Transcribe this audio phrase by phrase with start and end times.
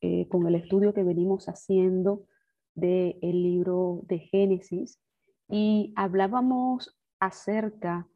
[0.00, 2.26] eh, con el estudio que venimos haciendo
[2.74, 5.00] del libro de Génesis
[5.48, 8.06] y hablábamos acerca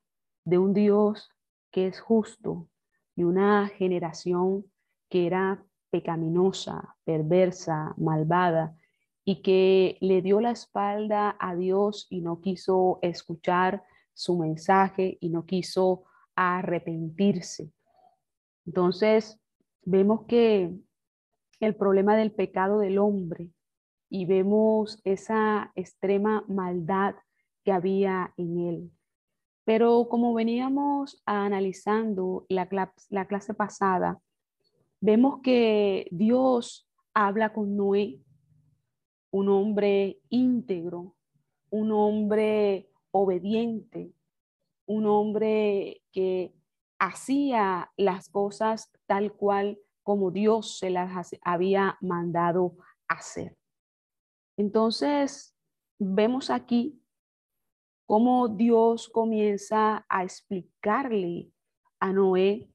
[0.45, 1.31] de un Dios
[1.71, 2.69] que es justo
[3.17, 4.67] y una generación
[5.09, 8.77] que era pecaminosa, perversa, malvada
[9.25, 13.83] y que le dio la espalda a Dios y no quiso escuchar
[14.15, 17.73] su mensaje y no quiso arrepentirse.
[18.67, 19.41] Entonces,
[19.83, 20.75] vemos que
[21.61, 23.51] el problema del pecado del hombre
[24.09, 27.15] y vemos esa extrema maldad
[27.65, 28.91] que había en él.
[29.65, 32.69] Pero como veníamos analizando la,
[33.11, 34.21] la clase pasada,
[35.01, 38.21] vemos que Dios habla con Noé,
[39.31, 41.15] un hombre íntegro,
[41.71, 44.13] un hombre obediente,
[44.87, 46.53] un hombre que
[46.99, 49.79] hacía las cosas tal cual
[50.11, 53.57] como Dios se las había mandado hacer.
[54.57, 55.57] Entonces,
[56.01, 57.01] vemos aquí
[58.07, 61.53] cómo Dios comienza a explicarle
[62.01, 62.69] a Noé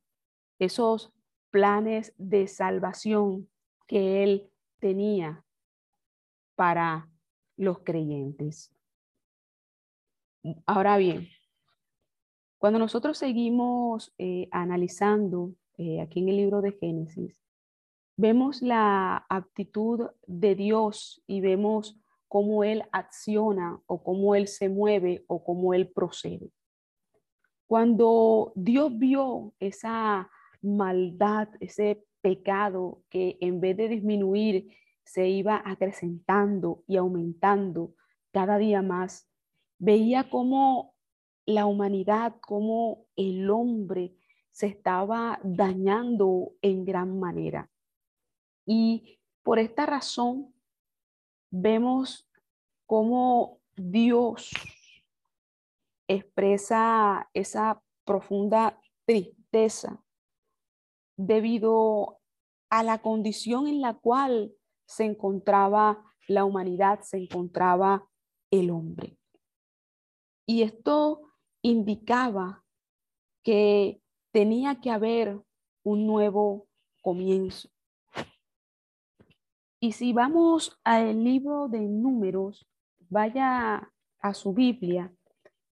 [0.60, 1.12] esos
[1.52, 3.50] planes de salvación
[3.86, 5.44] que él tenía
[6.56, 7.10] para
[7.58, 8.74] los creyentes.
[10.66, 11.28] Ahora bien,
[12.60, 17.42] cuando nosotros seguimos eh, analizando eh, aquí en el libro de Génesis,
[18.18, 25.24] vemos la aptitud de Dios y vemos cómo Él acciona o cómo Él se mueve
[25.28, 26.52] o cómo Él procede.
[27.68, 30.30] Cuando Dios vio esa
[30.62, 34.70] maldad, ese pecado que en vez de disminuir
[35.04, 37.94] se iba acrecentando y aumentando
[38.32, 39.30] cada día más,
[39.78, 40.96] veía cómo
[41.46, 44.16] la humanidad, cómo el hombre
[44.56, 47.70] se estaba dañando en gran manera.
[48.66, 50.56] Y por esta razón
[51.52, 52.30] vemos
[52.86, 54.52] cómo Dios
[56.08, 60.02] expresa esa profunda tristeza
[61.18, 62.22] debido
[62.70, 64.56] a la condición en la cual
[64.86, 68.08] se encontraba la humanidad, se encontraba
[68.52, 69.18] el hombre.
[70.48, 71.24] Y esto
[71.62, 72.64] indicaba
[73.44, 74.02] que
[74.36, 75.40] tenía que haber
[75.82, 76.68] un nuevo
[77.02, 77.70] comienzo.
[79.80, 82.68] Y si vamos al libro de números,
[83.08, 85.10] vaya a su Biblia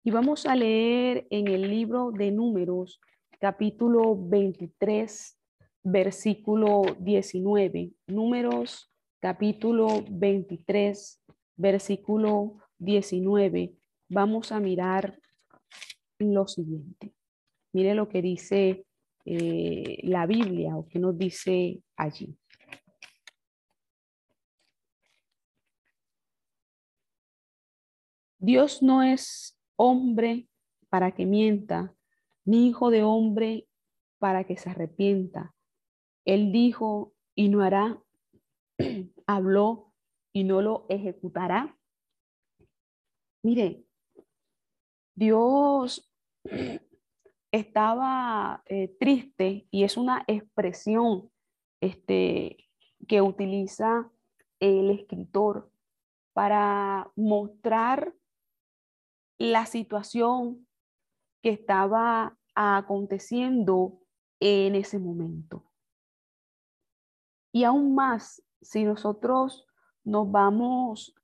[0.03, 3.01] y vamos a leer en el libro de números,
[3.39, 5.39] capítulo 23,
[5.81, 7.93] versículo 19.
[8.05, 11.19] Números, capítulo 23,
[11.55, 13.73] versículo 19
[14.07, 15.19] vamos a mirar
[16.19, 17.15] lo siguiente.
[17.73, 18.85] Mire lo que dice
[19.25, 22.37] eh, la Biblia o que nos dice allí.
[28.39, 30.47] Dios no es hombre
[30.89, 31.95] para que mienta,
[32.43, 33.67] ni hijo de hombre
[34.17, 35.53] para que se arrepienta.
[36.25, 38.01] Él dijo y no hará,
[39.27, 39.93] habló
[40.33, 41.77] y no lo ejecutará.
[43.43, 43.85] Mire,
[45.15, 46.11] Dios
[47.51, 51.29] estaba eh, triste y es una expresión
[51.81, 52.69] este,
[53.07, 54.09] que utiliza
[54.59, 55.71] el escritor
[56.33, 58.13] para mostrar
[59.37, 60.67] la situación
[61.41, 63.99] que estaba aconteciendo
[64.39, 65.65] en ese momento.
[67.51, 69.65] Y aún más, si nosotros
[70.03, 71.15] nos vamos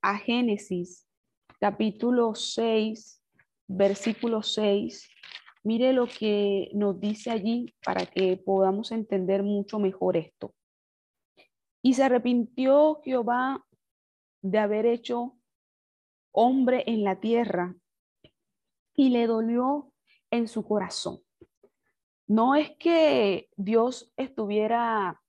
[0.00, 1.08] a Génesis
[1.58, 3.22] capítulo 6,
[3.68, 5.08] versículo 6,
[5.64, 10.54] mire lo que nos dice allí para que podamos entender mucho mejor esto.
[11.82, 13.64] Y se arrepintió Jehová
[14.42, 15.36] de haber hecho
[16.32, 17.76] hombre en la tierra
[18.94, 19.92] y le dolió
[20.30, 21.20] en su corazón.
[22.26, 25.20] No es que Dios estuviera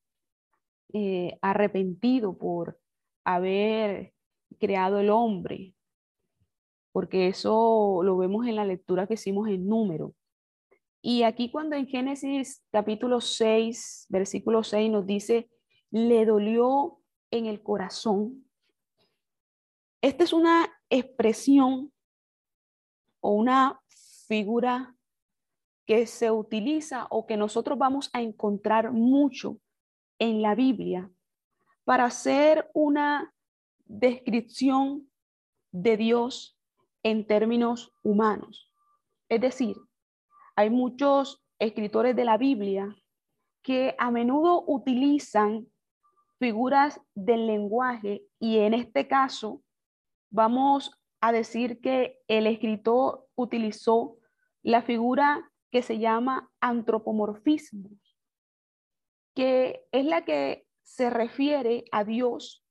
[0.93, 2.79] eh, arrepentido por
[3.25, 4.13] haber
[4.59, 5.75] creado el hombre,
[6.91, 10.13] porque eso lo vemos en la lectura que hicimos en número.
[11.05, 15.49] Y aquí cuando en Génesis capítulo 6, versículo 6 nos dice,
[15.91, 18.49] le dolió en el corazón.
[20.01, 21.91] Esta es una expresión
[23.19, 23.81] o una
[24.29, 24.95] figura
[25.85, 29.59] que se utiliza o que nosotros vamos a encontrar mucho
[30.19, 31.11] en la Biblia
[31.83, 33.35] para hacer una
[33.83, 35.11] descripción
[35.73, 36.57] de Dios
[37.03, 38.71] en términos humanos.
[39.27, 39.75] Es decir,
[40.55, 42.95] hay muchos escritores de la Biblia
[43.61, 45.67] que a menudo utilizan
[46.39, 49.63] figuras del lenguaje y en este caso
[50.29, 54.17] vamos a decir que el escritor utilizó
[54.61, 57.89] la figura que se llama antropomorfismo,
[59.33, 62.65] que es la que se refiere a Dios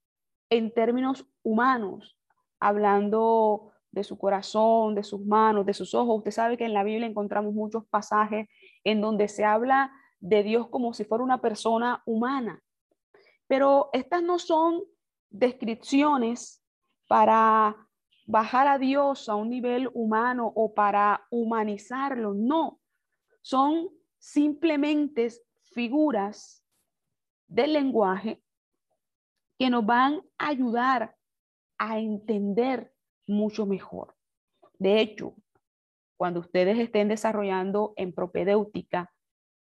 [0.50, 2.18] en términos humanos,
[2.60, 6.18] hablando de su corazón, de sus manos, de sus ojos.
[6.18, 8.48] Usted sabe que en la Biblia encontramos muchos pasajes
[8.82, 12.62] en donde se habla de Dios como si fuera una persona humana.
[13.46, 14.82] Pero estas no son
[15.30, 16.64] descripciones
[17.06, 17.76] para
[18.26, 22.80] bajar a Dios a un nivel humano o para humanizarlo, no.
[23.42, 25.28] Son simplemente
[25.74, 26.64] figuras
[27.46, 28.42] del lenguaje
[29.58, 31.14] que nos van a ayudar
[31.78, 32.91] a entender
[33.32, 34.14] mucho mejor.
[34.78, 35.34] De hecho,
[36.16, 39.12] cuando ustedes estén desarrollando en propedéutica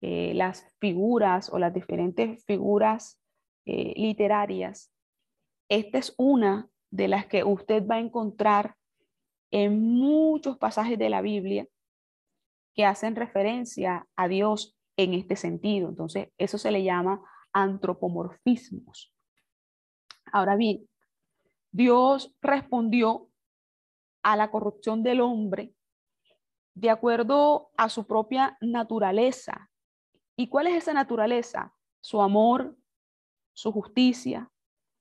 [0.01, 3.19] eh, las figuras o las diferentes figuras
[3.65, 4.91] eh, literarias,
[5.69, 8.75] esta es una de las que usted va a encontrar
[9.51, 11.67] en muchos pasajes de la Biblia
[12.73, 15.89] que hacen referencia a Dios en este sentido.
[15.89, 17.21] Entonces, eso se le llama
[17.53, 19.13] antropomorfismos.
[20.31, 20.87] Ahora bien,
[21.71, 23.29] Dios respondió
[24.25, 25.75] a la corrupción del hombre
[26.73, 29.69] de acuerdo a su propia naturaleza.
[30.35, 31.75] ¿Y cuál es esa naturaleza?
[32.01, 32.75] Su amor,
[33.53, 34.51] su justicia,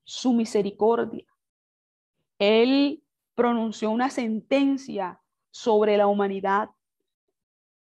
[0.05, 1.27] su misericordia.
[2.39, 3.03] Él
[3.35, 6.69] pronunció una sentencia sobre la humanidad,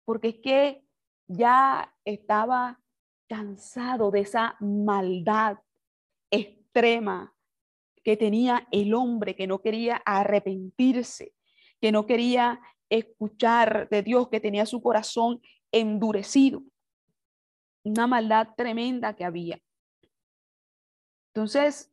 [0.05, 0.87] porque es que
[1.27, 2.81] ya estaba
[3.29, 5.59] cansado de esa maldad
[6.31, 7.36] extrema
[8.07, 11.35] que tenía el hombre, que no quería arrepentirse,
[11.81, 15.43] que no quería escuchar de Dios, que tenía su corazón
[15.73, 16.63] endurecido.
[17.83, 19.61] Una maldad tremenda que había.
[21.35, 21.93] Entonces,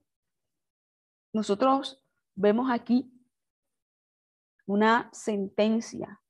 [1.33, 2.05] nosotros
[2.35, 3.11] vemos aquí
[4.67, 6.21] una sentencia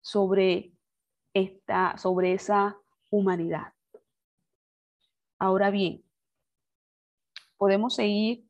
[0.00, 0.72] sobre
[1.34, 2.78] esta, sobre esa
[3.10, 3.74] humanidad.
[5.40, 6.04] Ahora bien,
[7.56, 8.45] podemos seguir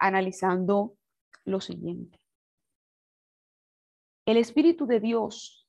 [0.00, 0.96] analizando
[1.44, 2.18] lo siguiente.
[4.26, 5.68] El Espíritu de Dios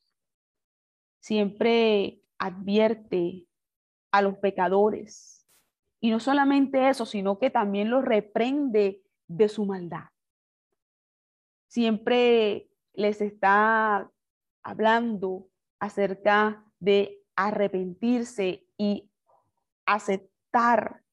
[1.20, 3.48] siempre advierte
[4.12, 5.48] a los pecadores
[6.00, 10.10] y no solamente eso, sino que también los reprende de su maldad.
[11.68, 14.12] Siempre les está
[14.64, 15.48] hablando
[15.80, 19.10] acerca de arrepentirse y
[19.86, 21.04] aceptar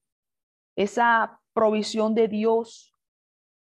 [0.75, 2.93] esa provisión de Dios.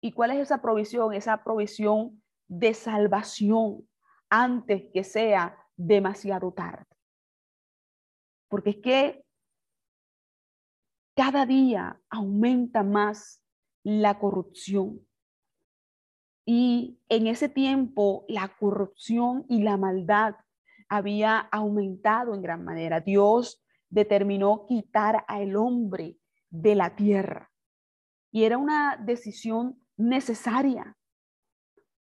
[0.01, 1.13] ¿Y cuál es esa provisión?
[1.13, 3.87] Esa provisión de salvación
[4.29, 6.85] antes que sea demasiado tarde.
[8.47, 9.25] Porque es que
[11.15, 13.43] cada día aumenta más
[13.83, 15.05] la corrupción.
[16.45, 20.35] Y en ese tiempo la corrupción y la maldad
[20.87, 22.99] había aumentado en gran manera.
[23.01, 26.17] Dios determinó quitar al hombre
[26.49, 27.51] de la tierra.
[28.31, 30.95] Y era una decisión necesaria.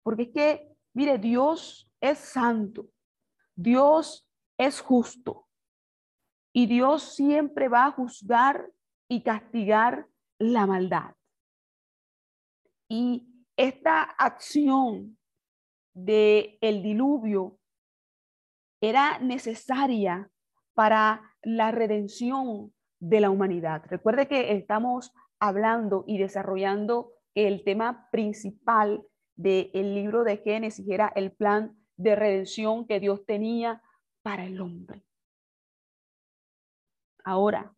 [0.03, 2.89] Porque es que, mire, Dios es santo,
[3.55, 4.27] Dios
[4.57, 5.47] es justo.
[6.53, 8.71] Y Dios siempre va a juzgar
[9.09, 10.07] y castigar
[10.39, 11.13] la maldad.
[12.89, 13.27] Y
[13.57, 15.17] esta acción
[15.93, 17.59] de el diluvio
[18.81, 20.29] era necesaria
[20.73, 23.83] para la redención de la humanidad.
[23.87, 31.31] Recuerde que estamos hablando y desarrollando el tema principal del libro de Génesis, era el
[31.31, 33.81] plan de redención que Dios tenía
[34.21, 35.05] para el hombre.
[37.23, 37.75] Ahora,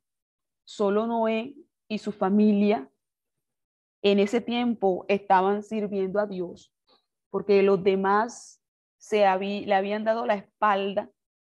[0.63, 1.55] solo Noé
[1.87, 2.89] y su familia
[4.03, 6.73] en ese tiempo estaban sirviendo a Dios,
[7.29, 8.61] porque los demás
[8.97, 11.09] se le habían dado la espalda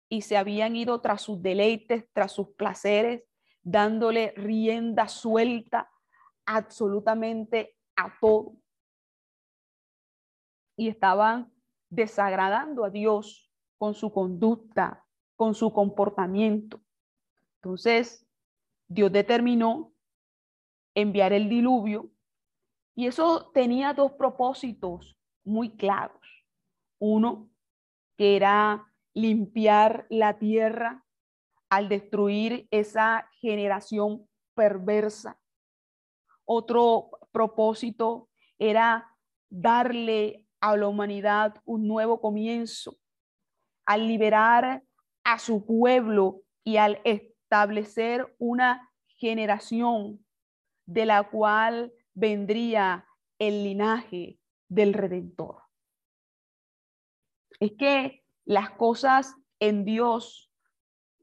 [0.09, 3.23] y se habían ido tras sus deleites, tras sus placeres,
[3.63, 5.89] dándole rienda suelta
[6.45, 8.53] absolutamente a todo.
[10.77, 11.51] Y estaban
[11.89, 16.81] desagradando a Dios con su conducta, con su comportamiento.
[17.55, 18.27] Entonces,
[18.87, 19.93] Dios determinó
[20.93, 22.11] enviar el diluvio.
[22.95, 26.45] Y eso tenía dos propósitos muy claros.
[26.99, 27.49] Uno,
[28.17, 31.05] que era limpiar la tierra
[31.69, 35.39] al destruir esa generación perversa.
[36.45, 39.13] Otro propósito era
[39.49, 42.95] darle a la humanidad un nuevo comienzo,
[43.85, 44.83] al liberar
[45.25, 50.25] a su pueblo y al establecer una generación
[50.85, 53.05] de la cual vendría
[53.37, 54.39] el linaje
[54.69, 55.63] del Redentor.
[57.59, 60.49] Es que las cosas en Dios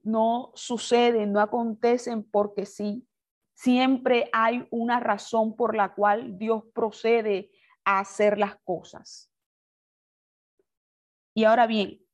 [0.02, 3.07] no suceden, no acontecen porque sí.
[3.62, 7.52] Siempre hay una razón por la cual Dios procede
[7.85, 9.33] a hacer las cosas.
[11.33, 12.04] Y ahora bien,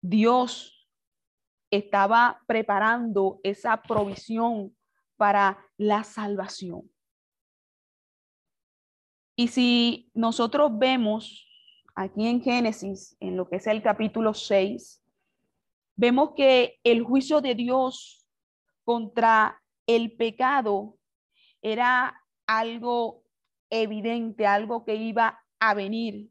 [0.00, 0.88] Dios
[1.70, 4.74] estaba preparando esa provisión
[5.18, 6.90] para la salvación.
[9.36, 11.46] Y si nosotros vemos
[11.94, 15.04] aquí en Génesis, en lo que es el capítulo 6,
[15.94, 18.26] vemos que el juicio de Dios
[18.84, 20.98] contra el pecado
[21.62, 23.24] era algo
[23.70, 26.30] evidente, algo que iba a venir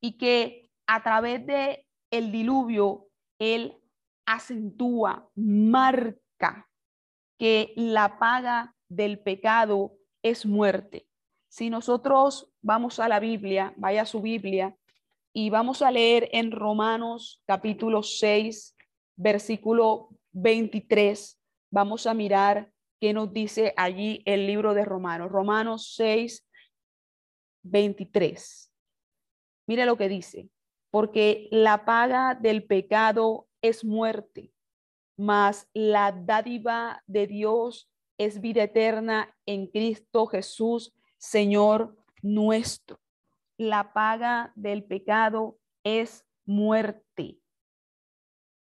[0.00, 3.08] y que a través de el diluvio
[3.38, 3.78] él
[4.26, 6.68] acentúa, marca
[7.38, 11.08] que la paga del pecado es muerte.
[11.48, 14.76] Si nosotros vamos a la Biblia, vaya a su Biblia,
[15.32, 18.76] y vamos a leer en Romanos capítulo 6,
[19.16, 21.41] versículo 23,
[21.72, 25.32] vamos a mirar qué nos dice allí el libro de Romanos.
[25.32, 26.46] Romanos 6,
[27.64, 28.72] 23.
[29.66, 30.50] Mire lo que dice,
[30.90, 34.52] porque la paga del pecado es muerte,
[35.16, 43.00] mas la dádiva de Dios es vida eterna en Cristo Jesús Señor nuestro.
[43.56, 47.38] La paga del pecado es muerte.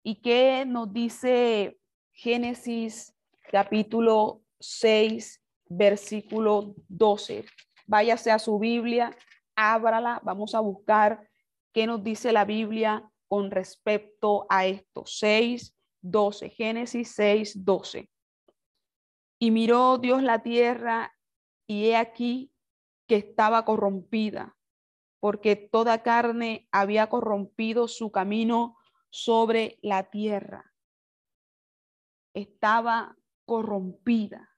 [0.03, 1.79] ¿Y qué nos dice
[2.17, 3.13] Génesis
[3.51, 7.43] capítulo 6, versículo 12?
[7.87, 9.15] Váyase a su Biblia,
[9.53, 11.29] ábrala, vamos a buscar
[11.73, 15.03] qué nos dice la Biblia con respecto a esto.
[15.05, 18.09] 6, 12, Génesis 6, 12.
[19.37, 21.13] Y miró Dios la tierra
[21.67, 22.49] y he aquí
[23.07, 24.55] que estaba corrompida,
[25.19, 28.77] porque toda carne había corrompido su camino
[29.09, 30.74] sobre la tierra.
[32.35, 33.15] Estaba
[33.45, 34.49] corrompida,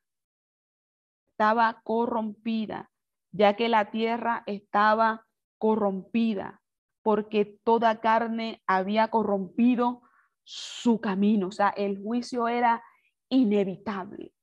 [1.30, 2.90] estaba corrompida,
[3.32, 5.28] ya que la tierra estaba
[5.60, 6.64] corrompida,
[7.04, 10.02] porque toda carne había corrompido
[10.44, 11.50] su camino.
[11.50, 12.84] O sea, el juicio era
[13.30, 14.34] inevitable,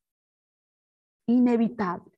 [1.26, 2.12] inevitable.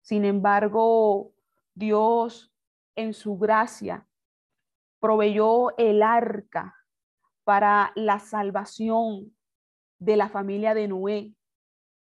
[0.00, 1.34] Sin embargo,
[1.74, 2.54] Dios
[2.94, 4.06] en su gracia
[5.00, 6.83] proveyó el arca
[7.44, 9.34] para la salvación
[9.98, 11.34] de la familia de Noé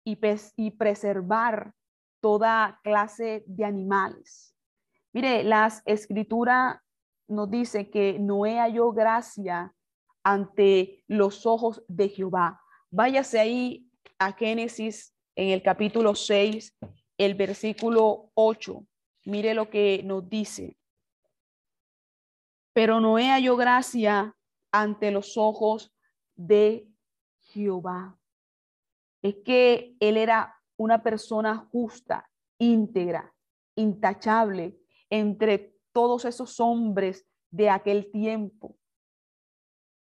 [0.04, 1.74] y, preservar
[2.22, 4.56] toda clase de animales.
[5.14, 6.80] Mire, las escrituras
[7.28, 9.74] nos dice que Noé halló gracia
[10.24, 12.62] ante los ojos de Jehová.
[12.92, 13.90] Váyase ahí
[14.20, 16.76] a Génesis en el capítulo 6
[17.18, 18.86] el versículo 8.
[19.26, 20.78] Mire lo que nos dice.
[22.74, 24.36] Pero Noé halló gracia
[24.82, 25.94] ante los ojos
[26.36, 26.88] de
[27.40, 28.18] Jehová.
[29.22, 33.34] Es que él era una persona justa, íntegra,
[33.76, 34.78] intachable
[35.10, 38.78] entre todos esos hombres de aquel tiempo.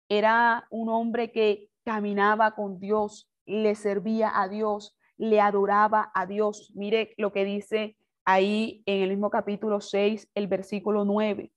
[0.09, 6.71] Era un hombre que caminaba con Dios, le servía a Dios, le adoraba a Dios.
[6.75, 11.53] Mire lo que dice ahí en el mismo capítulo 6, el versículo 9.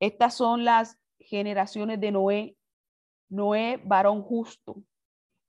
[0.00, 2.56] Estas son las generaciones de Noé.
[3.28, 4.82] Noé, varón justo,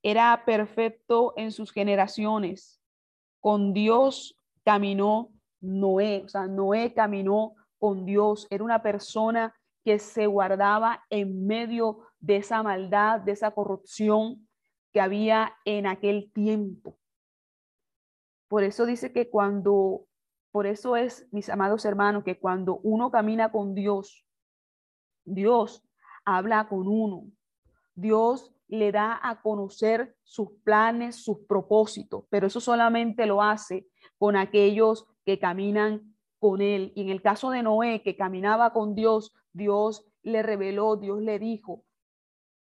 [0.03, 2.81] era perfecto en sus generaciones.
[3.39, 5.31] Con Dios caminó
[5.61, 8.47] Noé, o sea, Noé caminó con Dios.
[8.49, 14.47] Era una persona que se guardaba en medio de esa maldad, de esa corrupción
[14.91, 16.97] que había en aquel tiempo.
[18.47, 20.05] Por eso dice que cuando,
[20.51, 24.26] por eso es, mis amados hermanos, que cuando uno camina con Dios,
[25.27, 25.83] Dios
[26.25, 27.25] habla con uno.
[27.95, 34.35] Dios le da a conocer sus planes, sus propósitos, pero eso solamente lo hace con
[34.35, 36.91] aquellos que caminan con él.
[36.95, 41.39] Y en el caso de Noé, que caminaba con Dios, Dios le reveló, Dios le
[41.39, 41.85] dijo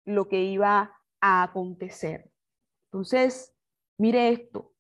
[0.06, 2.32] lo que iba a acontecer.
[2.86, 3.54] Entonces,
[4.02, 4.74] Mire esto,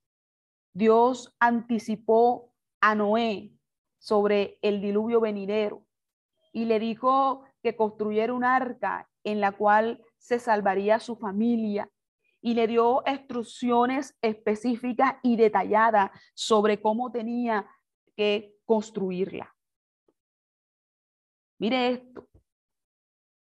[0.74, 3.54] Dios anticipó a Noé
[4.00, 5.86] sobre el diluvio venidero
[6.52, 11.89] y le dijo que construyera un arca en la cual se salvaría su familia
[12.41, 17.68] y le dio instrucciones específicas y detalladas sobre cómo tenía
[18.15, 19.56] que construirla.
[21.60, 22.27] Mire esto,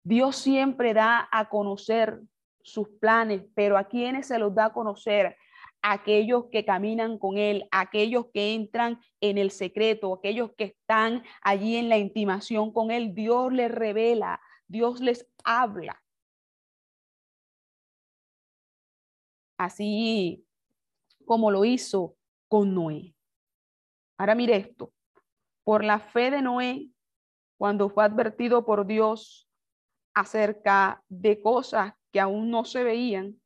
[0.04, 2.22] Dios siempre da a conocer
[2.62, 5.38] sus planes, pero a quienes se los da a conocer,
[5.82, 11.78] aquellos que caminan con Él, aquellos que entran en el secreto, aquellos que están allí
[11.78, 16.02] en la intimación con Él, Dios les revela, Dios les habla.
[19.58, 20.46] Así
[21.26, 22.16] como lo hizo
[22.48, 23.14] con Noé.
[24.18, 24.92] Ahora mire esto,
[25.64, 26.90] por la fe de Noé,
[27.58, 29.48] cuando fue advertido por Dios
[30.14, 33.39] acerca de cosas que aún no se veían,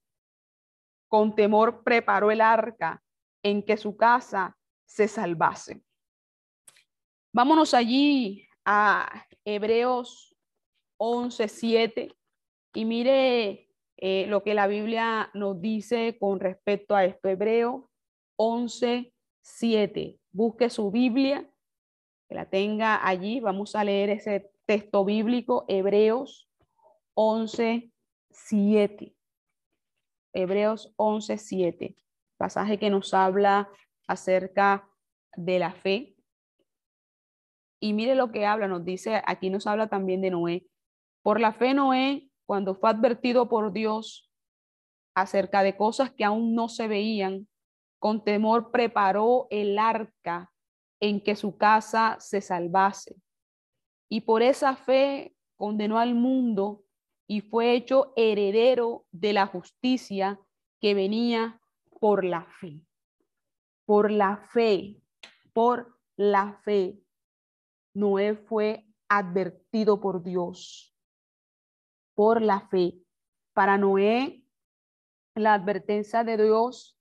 [1.13, 3.03] con temor preparó el arca
[3.43, 5.83] en que su casa se salvase.
[7.31, 10.35] Vámonos allí a Hebreos
[10.97, 12.15] 11:7
[12.73, 17.29] y mire eh, lo que la Biblia nos dice con respecto a esto.
[17.29, 17.83] Hebreos
[18.35, 20.19] 11:7.
[20.31, 21.47] Busque su Biblia,
[22.27, 23.39] que la tenga allí.
[23.39, 26.49] Vamos a leer ese texto bíblico, Hebreos
[27.13, 29.13] 11:7.
[30.33, 31.95] Hebreos 11:7,
[32.37, 33.69] pasaje que nos habla
[34.07, 34.89] acerca
[35.35, 36.15] de la fe.
[37.79, 40.67] Y mire lo que habla, nos dice, aquí nos habla también de Noé.
[41.21, 44.31] Por la fe Noé, cuando fue advertido por Dios
[45.15, 47.47] acerca de cosas que aún no se veían,
[47.99, 50.51] con temor preparó el arca
[50.99, 53.15] en que su casa se salvase.
[54.09, 56.82] Y por esa fe condenó al mundo
[57.27, 60.39] y fue hecho heredero de la justicia
[60.79, 61.59] que venía
[61.99, 62.81] por la fe.
[63.85, 65.01] Por la fe,
[65.53, 66.99] por la fe.
[67.93, 70.95] Noé fue advertido por Dios.
[72.15, 72.99] Por la fe.
[73.53, 74.43] Para Noé,
[75.35, 76.97] la advertencia de Dios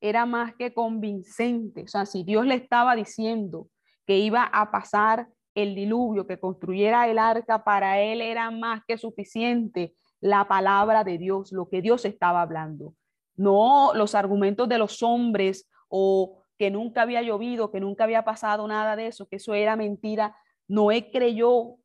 [0.00, 1.82] era más que convincente.
[1.82, 3.68] O sea, si Dios le estaba diciendo
[4.06, 5.28] que iba a pasar
[5.62, 11.18] el diluvio, que construyera el arca, para él era más que suficiente la palabra de
[11.18, 12.94] Dios, lo que Dios estaba hablando.
[13.36, 18.66] No los argumentos de los hombres o que nunca había llovido, que nunca había pasado
[18.68, 20.36] nada de eso, que eso era mentira.
[20.68, 21.76] Noé creyó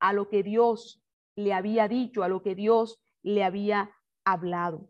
[0.00, 1.02] a lo que Dios
[1.34, 3.90] le había dicho, a lo que Dios le había
[4.24, 4.88] hablado.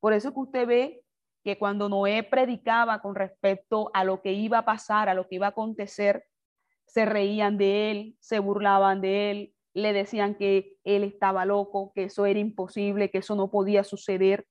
[0.00, 1.04] Por eso que usted ve
[1.42, 5.36] que cuando Noé predicaba con respecto a lo que iba a pasar, a lo que
[5.36, 6.24] iba a acontecer,
[6.86, 12.04] se reían de él, se burlaban de él, le decían que él estaba loco, que
[12.04, 14.46] eso era imposible, que eso no podía suceder.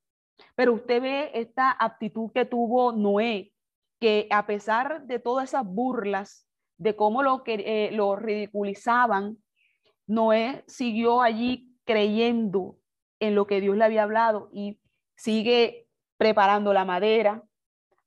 [0.55, 3.53] Pero usted ve esta actitud que tuvo Noé,
[3.99, 9.37] que a pesar de todas esas burlas, de cómo lo, eh, lo ridiculizaban,
[10.07, 12.77] Noé siguió allí creyendo
[13.19, 14.79] en lo que Dios le había hablado y
[15.15, 17.43] sigue preparando la madera,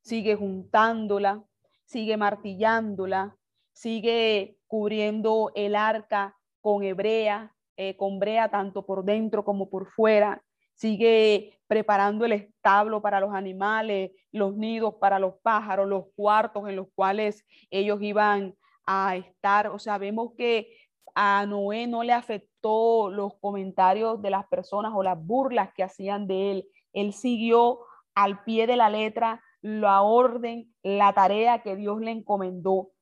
[0.02, 1.42] sigue juntándola,
[1.84, 3.35] sigue martillándola,
[3.76, 10.42] sigue cubriendo el arca con hebrea, eh, con brea tanto por dentro como por fuera,
[10.74, 16.76] sigue preparando el establo para los animales, los nidos para los pájaros, los cuartos en
[16.76, 18.54] los cuales ellos iban
[18.86, 19.66] a estar.
[19.68, 20.74] O sea, vemos que
[21.14, 26.26] a Noé no le afectó los comentarios de las personas o las burlas que hacían
[26.26, 26.68] de él.
[26.94, 27.80] Él siguió
[28.14, 32.92] al pie de la letra la orden, la tarea que Dios le encomendó.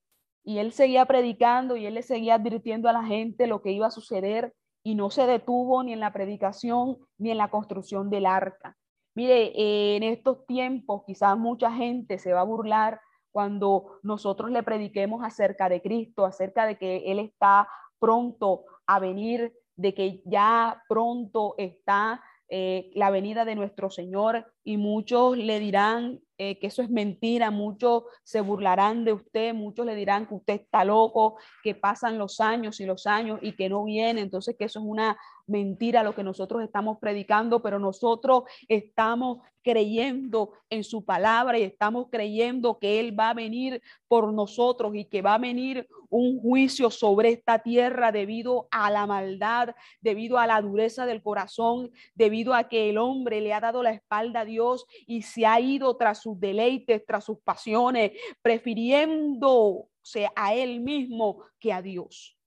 [0.45, 3.87] Y él seguía predicando y él le seguía advirtiendo a la gente lo que iba
[3.87, 8.27] a suceder y no se detuvo ni en la predicación ni en la construcción del
[8.27, 8.77] arca.
[9.17, 9.53] Mire,
[9.97, 13.01] en estos tiempos quizás mucha gente se va a burlar
[13.33, 19.53] cuando nosotros le prediquemos acerca de Cristo, acerca de que Él está pronto a venir,
[19.77, 26.21] de que ya pronto está eh, la venida de nuestro Señor y muchos le dirán
[26.51, 30.55] eh, que eso es mentira, muchos se burlarán de usted, muchos le dirán que usted
[30.55, 34.65] está loco, que pasan los años y los años y que no viene, entonces que
[34.65, 41.05] eso es una mentira lo que nosotros estamos predicando, pero nosotros estamos creyendo en su
[41.05, 45.39] palabra y estamos creyendo que Él va a venir por nosotros y que va a
[45.39, 51.23] venir un juicio sobre esta tierra debido a la maldad, debido a la dureza del
[51.23, 55.47] corazón, debido a que el hombre le ha dado la espalda a Dios y se
[55.47, 62.39] ha ido tras deleites, tras sus pasiones, prefiriéndose a Él mismo que a Dios.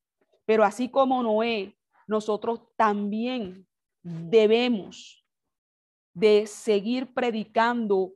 [0.45, 3.67] Pero así como Noé nosotros también
[4.01, 5.25] debemos
[6.13, 8.13] de seguir predicando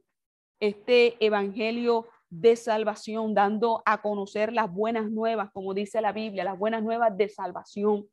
[0.60, 6.58] este evangelio de salvación, dando a conocer las buenas nuevas, como dice la Biblia, las
[6.58, 8.08] buenas nuevas de salvación.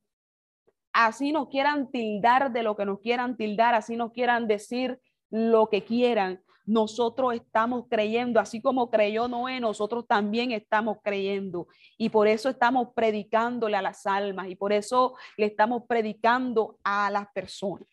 [0.92, 5.68] Así nos quieran tildar de lo que nos quieran tildar, así nos quieran decir lo
[5.68, 6.42] que quieran.
[6.68, 11.66] Nosotros estamos creyendo, así como creyó Noé, nosotros también estamos creyendo.
[11.96, 17.10] Y por eso estamos predicándole a las almas y por eso le estamos predicando a
[17.10, 17.88] las personas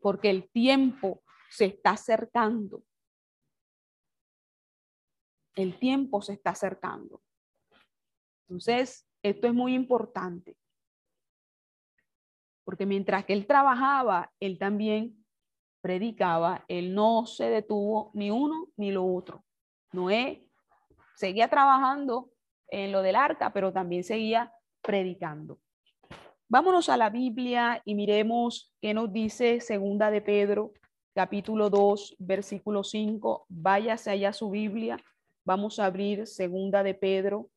[0.00, 2.84] porque el tiempo se está acercando.
[5.54, 7.22] El tiempo se está acercando.
[8.46, 10.56] Entonces, esto es muy importante.
[12.64, 15.26] Porque mientras que él trabajaba, él también
[15.80, 19.44] predicaba, él no se detuvo ni uno ni lo otro.
[19.92, 20.46] Noé
[21.14, 22.30] seguía trabajando
[22.68, 25.58] en lo del arca, pero también seguía predicando.
[26.48, 30.72] Vámonos a la Biblia y miremos qué nos dice Segunda de Pedro,
[31.14, 33.44] capítulo 2, versículo 5.
[33.48, 34.96] Váyase allá su Biblia.
[35.44, 37.50] Vamos a abrir Segunda de Pedro,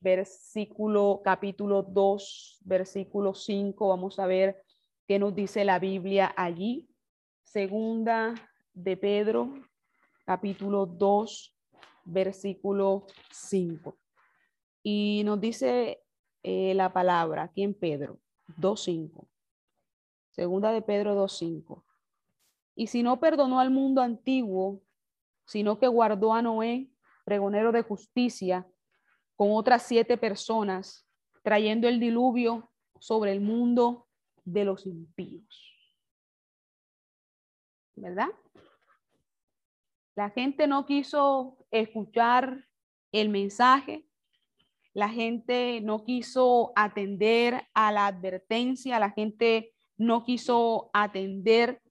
[0.00, 3.88] versículo capítulo 2, versículo 5.
[3.88, 4.62] Vamos a ver
[5.06, 6.89] qué nos dice la Biblia allí.
[7.52, 8.36] Segunda
[8.74, 9.52] de Pedro,
[10.24, 11.52] capítulo 2,
[12.04, 13.98] versículo 5.
[14.84, 16.00] Y nos dice
[16.44, 18.20] eh, la palabra aquí en Pedro
[18.56, 19.26] 2.5.
[20.28, 21.82] Segunda de Pedro 2.5.
[22.76, 24.80] Y si no perdonó al mundo antiguo,
[25.44, 26.88] sino que guardó a Noé,
[27.24, 28.64] pregonero de justicia,
[29.34, 31.04] con otras siete personas,
[31.42, 34.06] trayendo el diluvio sobre el mundo
[34.44, 35.69] de los impíos.
[38.00, 38.28] ¿Verdad?
[40.16, 42.66] La gente no quiso escuchar
[43.12, 44.06] el mensaje,
[44.94, 51.82] la gente no quiso atender a la advertencia, la gente no quiso atender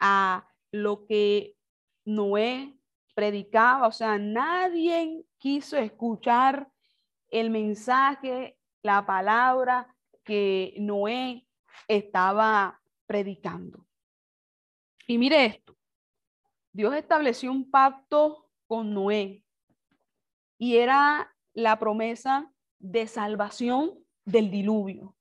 [0.00, 1.56] a lo que
[2.04, 2.78] Noé
[3.14, 6.70] predicaba, o sea, nadie quiso escuchar
[7.28, 11.48] el mensaje, la palabra que Noé
[11.88, 13.83] estaba predicando.
[15.06, 15.76] Y mire esto,
[16.72, 19.44] Dios estableció un pacto con Noé
[20.58, 25.14] y era la promesa de salvación del diluvio,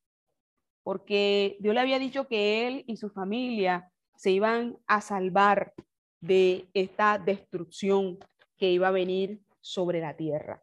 [0.83, 5.73] porque Dios le había dicho que él y su familia se iban a salvar
[6.21, 8.17] de esta destrucción
[8.57, 10.61] que iba a venir sobre la tierra.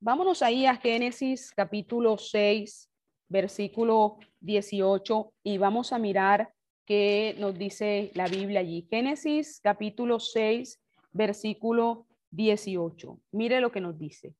[0.00, 2.90] Vámonos ahí a Génesis capítulo 6,
[3.28, 6.52] versículo 18, y vamos a mirar
[6.84, 8.86] qué nos dice la Biblia allí.
[8.90, 10.80] Génesis capítulo 6,
[11.12, 13.20] versículo 18.
[13.32, 14.34] Mire lo que nos dice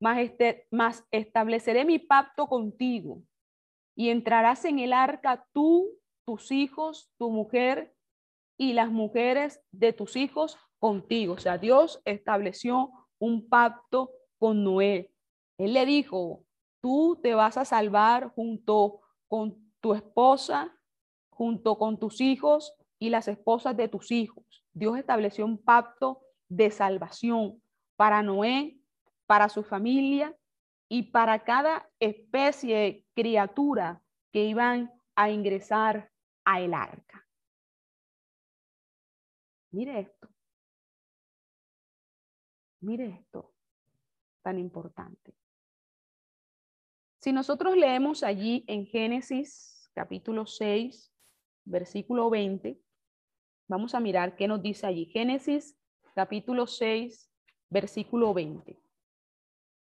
[0.00, 3.22] más, este, más estableceré mi pacto contigo
[3.94, 5.90] y entrarás en el arca tú,
[6.26, 7.94] tus hijos, tu mujer
[8.58, 11.34] y las mujeres de tus hijos contigo.
[11.34, 15.12] O sea, Dios estableció un pacto con Noé.
[15.58, 16.44] Él le dijo,
[16.82, 20.75] tú te vas a salvar junto con tu esposa,
[21.36, 24.44] junto con tus hijos y las esposas de tus hijos.
[24.72, 27.62] Dios estableció un pacto de salvación
[27.96, 28.78] para Noé
[29.26, 30.34] para su familia
[30.88, 34.00] y para cada especie, criatura
[34.32, 36.10] que iban a ingresar
[36.44, 37.26] a el arca.
[39.72, 40.28] Mire esto.
[42.80, 43.52] Mire esto
[44.42, 45.34] tan importante.
[47.18, 51.12] Si nosotros leemos allí en Génesis capítulo 6,
[51.66, 52.80] versículo 20,
[53.68, 55.04] vamos a mirar qué nos dice allí.
[55.04, 55.76] Génesis
[56.14, 57.30] capítulo 6,
[57.68, 58.80] versículo 20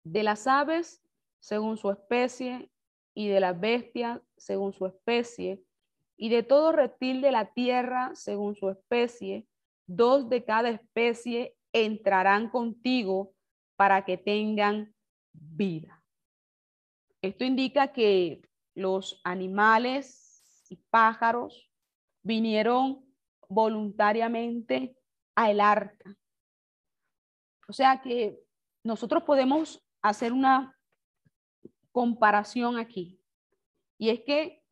[0.05, 1.03] de las aves
[1.38, 2.71] según su especie,
[3.14, 5.62] y de las bestias según su especie,
[6.16, 9.47] y de todo reptil de la tierra según su especie,
[9.87, 13.35] dos de cada especie entrarán contigo
[13.77, 14.95] para que tengan
[15.33, 16.03] vida.
[17.23, 18.42] Esto indica que
[18.75, 21.72] los animales y pájaros
[22.23, 23.05] vinieron
[23.49, 24.97] voluntariamente
[25.35, 26.17] al arca.
[27.69, 28.39] O sea que
[28.85, 30.79] nosotros podemos hacer una
[31.93, 33.21] comparación aquí.
[33.99, 34.63] Y es que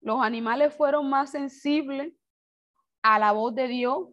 [0.00, 2.14] los animales fueron más sensibles
[3.02, 4.08] a la voz de Dios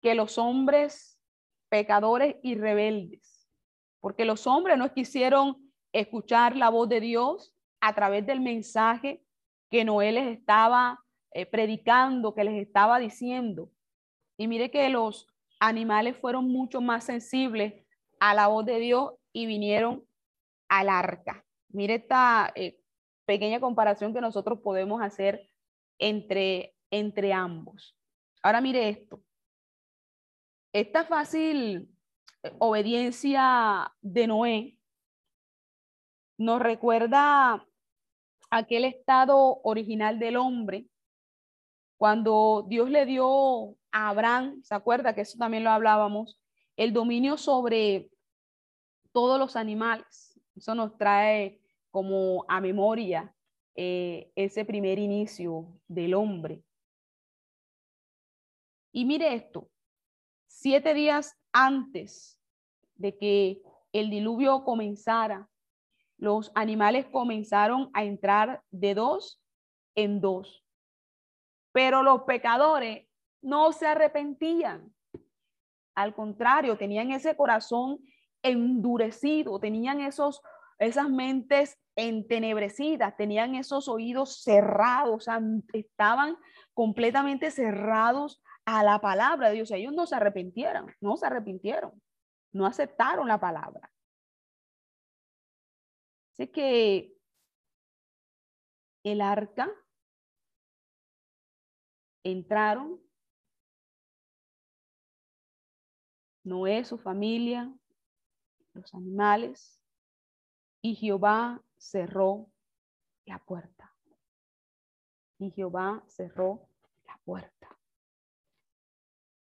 [0.00, 1.20] que los hombres
[1.68, 3.48] pecadores y rebeldes.
[4.00, 9.24] Porque los hombres no quisieron escuchar la voz de Dios a través del mensaje
[9.70, 11.02] que Noé les estaba
[11.34, 13.70] eh, predicando, que les estaba diciendo.
[14.36, 15.28] Y mire que los
[15.60, 17.74] animales fueron mucho más sensibles
[18.20, 20.04] a la voz de Dios y vinieron
[20.68, 21.44] al arca.
[21.68, 22.78] Mire esta eh,
[23.24, 25.48] pequeña comparación que nosotros podemos hacer
[25.98, 27.96] entre entre ambos.
[28.42, 29.20] Ahora mire esto.
[30.72, 31.88] Esta fácil
[32.42, 34.78] eh, obediencia de Noé
[36.38, 37.66] nos recuerda
[38.50, 40.86] aquel estado original del hombre
[42.02, 46.36] cuando Dios le dio a Abraham, ¿se acuerda que eso también lo hablábamos?
[46.76, 48.10] El dominio sobre
[49.12, 50.36] todos los animales.
[50.56, 51.60] Eso nos trae
[51.92, 53.32] como a memoria
[53.76, 56.64] eh, ese primer inicio del hombre.
[58.90, 59.70] Y mire esto,
[60.48, 62.36] siete días antes
[62.96, 63.62] de que
[63.92, 65.48] el diluvio comenzara,
[66.18, 69.40] los animales comenzaron a entrar de dos
[69.94, 70.61] en dos.
[71.72, 73.06] Pero los pecadores
[73.42, 74.94] no se arrepentían.
[75.94, 77.98] Al contrario, tenían ese corazón
[78.42, 80.42] endurecido, tenían esos,
[80.78, 85.26] esas mentes entenebrecidas, tenían esos oídos cerrados,
[85.72, 86.36] estaban
[86.74, 89.70] completamente cerrados a la palabra de Dios.
[89.70, 92.00] Ellos no se arrepintieron, no se arrepintieron,
[92.52, 93.90] no aceptaron la palabra.
[96.32, 97.14] Así que
[99.04, 99.70] el arca
[102.24, 103.00] entraron
[106.44, 107.72] Noé, su familia,
[108.74, 109.80] los animales,
[110.80, 112.50] y Jehová cerró
[113.26, 113.94] la puerta.
[115.38, 116.68] Y Jehová cerró
[117.06, 117.78] la puerta.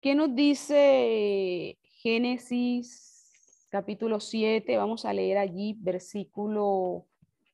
[0.01, 4.77] ¿Qué nos dice Génesis capítulo 7?
[4.77, 7.07] Vamos a leer allí versículo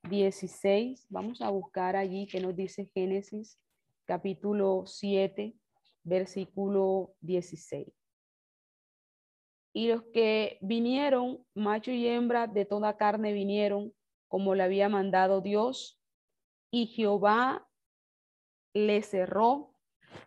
[0.09, 1.07] 16.
[1.11, 3.59] Vamos a buscar allí qué nos dice Génesis
[4.07, 5.55] capítulo 7,
[6.05, 7.87] versículo 16.
[9.75, 13.93] Y los que vinieron, macho y hembra de toda carne vinieron,
[14.29, 16.01] como le había mandado Dios,
[16.71, 17.69] y Jehová
[18.73, 19.75] le cerró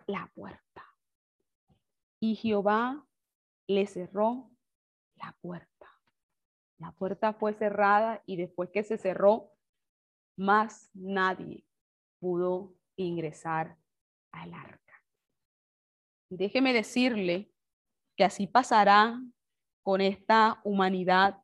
[0.05, 0.69] la puerta
[2.19, 3.05] y Jehová
[3.67, 4.51] le cerró
[5.15, 5.67] la puerta.
[6.77, 9.51] La puerta fue cerrada y después que se cerró,
[10.35, 11.65] más nadie
[12.19, 13.77] pudo ingresar
[14.31, 15.03] al arca.
[16.29, 17.51] déjeme decirle
[18.15, 19.19] que así pasará
[19.83, 21.41] con esta humanidad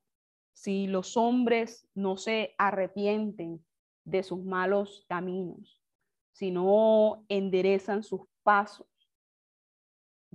[0.54, 3.66] si los hombres no se arrepienten
[4.06, 5.82] de sus malos caminos,
[6.34, 8.88] si no enderezan sus pasos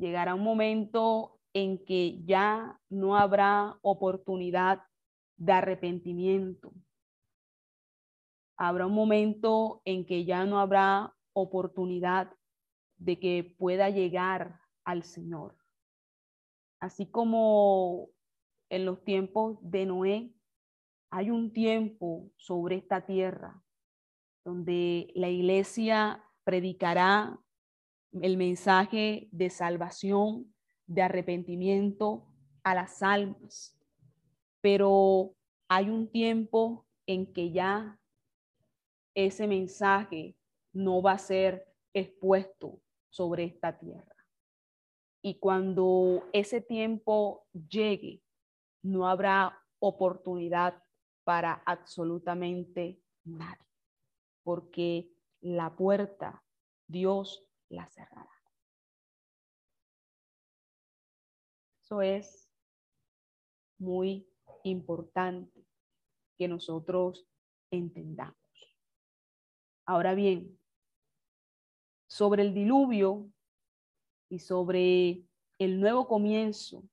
[0.01, 4.83] llegará un momento en que ya no habrá oportunidad
[5.37, 6.73] de arrepentimiento.
[8.63, 12.31] Habrá un momento en que ya no habrá oportunidad
[12.99, 15.57] de que pueda llegar al Señor.
[16.79, 18.11] Así como
[18.69, 20.35] en los tiempos de Noé,
[21.09, 23.65] hay un tiempo sobre esta tierra
[24.45, 27.41] donde la iglesia predicará
[28.13, 30.55] el mensaje de salvación,
[30.87, 32.27] de arrepentimiento
[32.63, 33.75] a las almas.
[34.61, 35.35] Pero
[35.67, 38.00] hay un tiempo en que ya
[39.27, 40.37] ese mensaje
[40.73, 44.17] no va a ser expuesto sobre esta tierra.
[45.23, 48.23] Y cuando ese tiempo llegue,
[48.83, 50.83] no habrá oportunidad
[51.25, 53.67] para absolutamente nadie,
[54.43, 56.43] porque la puerta
[56.87, 58.31] Dios la cerrará.
[61.83, 62.49] Eso es
[63.79, 64.27] muy
[64.65, 65.67] importante
[66.39, 67.27] que nosotros
[67.71, 68.40] entendamos.
[69.91, 70.57] Ahora bien,
[72.07, 73.29] sobre el diluvio
[74.29, 75.27] y sobre
[75.59, 76.89] el nuevo comienzo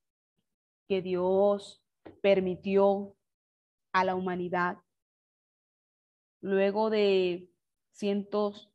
[0.88, 1.80] que Dios
[2.20, 3.14] permitió
[3.92, 4.78] a la humanidad,
[6.40, 7.48] luego de
[7.92, 8.68] cientos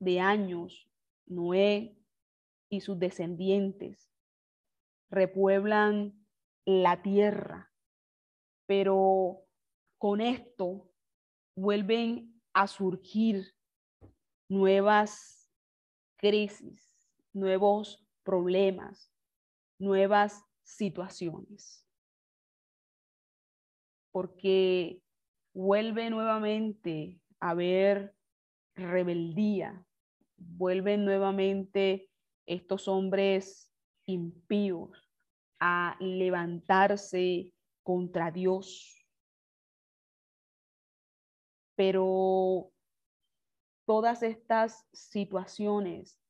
[0.00, 0.90] de años
[1.26, 1.96] Noé
[2.70, 4.10] y sus descendientes
[5.10, 6.26] repueblan
[6.64, 7.72] la tierra,
[8.66, 9.44] pero
[9.96, 10.90] con esto
[11.54, 13.54] vuelven a surgir
[14.50, 15.48] nuevas
[16.16, 19.10] crisis, nuevos problemas,
[19.78, 21.86] nuevas situaciones.
[24.12, 25.00] Porque
[25.54, 28.14] vuelve nuevamente a haber
[28.74, 29.86] rebeldía,
[30.36, 32.10] vuelven nuevamente
[32.44, 33.72] estos hombres
[34.06, 35.08] impíos
[35.60, 37.52] a levantarse
[37.84, 39.06] contra Dios.
[41.76, 42.72] Pero
[43.90, 46.22] todas estas situaciones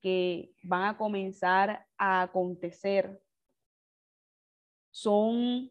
[0.00, 3.22] que van a comenzar a acontecer
[4.90, 5.70] son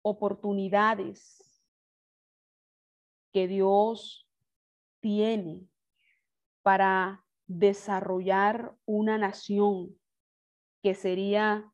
[0.00, 1.62] oportunidades
[3.30, 4.26] que Dios
[5.00, 5.68] tiene
[6.62, 10.00] para desarrollar una nación
[10.82, 11.70] que sería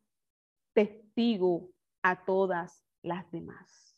[0.72, 1.70] testigo
[2.03, 3.94] a todas las demás.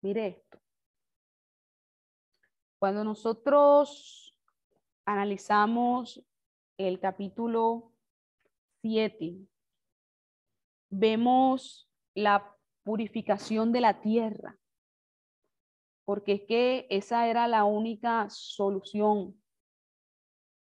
[0.00, 0.59] Mire esto.
[2.80, 4.34] Cuando nosotros
[5.04, 6.24] analizamos
[6.78, 7.92] el capítulo
[8.80, 9.36] 7,
[10.88, 14.58] vemos la purificación de la tierra,
[16.06, 19.38] porque es que esa era la única solución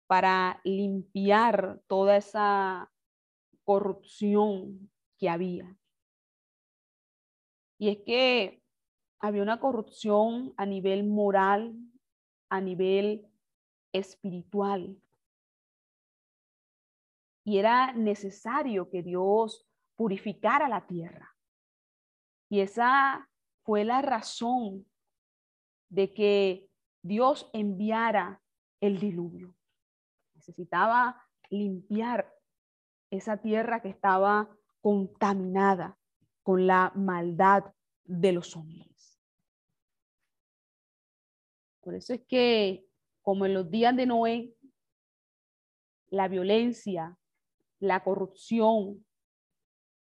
[0.09, 2.91] para limpiar toda esa
[3.63, 5.79] corrupción que había.
[7.79, 8.65] Y es que
[9.21, 11.77] había una corrupción a nivel moral,
[12.51, 13.27] a nivel
[13.93, 15.01] espiritual.
[17.45, 21.35] Y era necesario que Dios purificara la tierra.
[22.51, 23.29] Y esa
[23.65, 24.87] fue la razón
[25.89, 26.69] de que
[27.03, 28.43] Dios enviara
[28.81, 29.55] el diluvio.
[30.35, 32.33] Necesitaba limpiar
[33.11, 34.49] esa tierra que estaba
[34.81, 35.99] contaminada
[36.43, 37.73] con la maldad
[38.05, 38.90] de los hombres.
[41.91, 42.87] Por eso es que,
[43.21, 44.55] como en los días de Noé,
[46.07, 47.19] la violencia,
[47.81, 49.05] la corrupción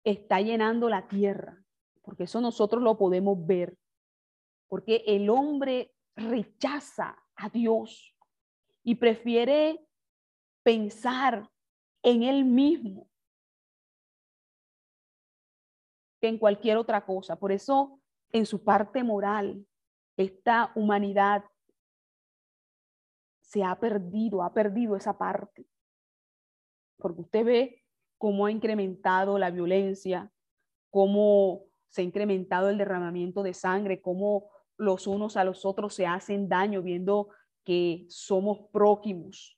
[0.04, 1.63] está llenando la tierra,
[2.02, 3.78] porque eso nosotros lo podemos ver,
[4.68, 8.13] porque el hombre rechaza a Dios
[8.84, 9.80] y prefiere
[10.63, 11.50] pensar
[12.04, 13.10] en él mismo
[16.20, 17.38] que en cualquier otra cosa.
[17.39, 18.02] Por eso,
[18.34, 19.65] en su parte moral,
[20.18, 21.46] esta humanidad
[23.49, 25.65] se ha perdido, ha perdido esa parte.
[26.97, 27.83] Porque usted ve
[28.19, 30.31] cómo ha incrementado la violencia,
[30.91, 36.05] cómo se ha incrementado el derramamiento de sangre, cómo los unos a los otros se
[36.05, 37.29] hacen daño viendo
[37.63, 39.57] que somos próximos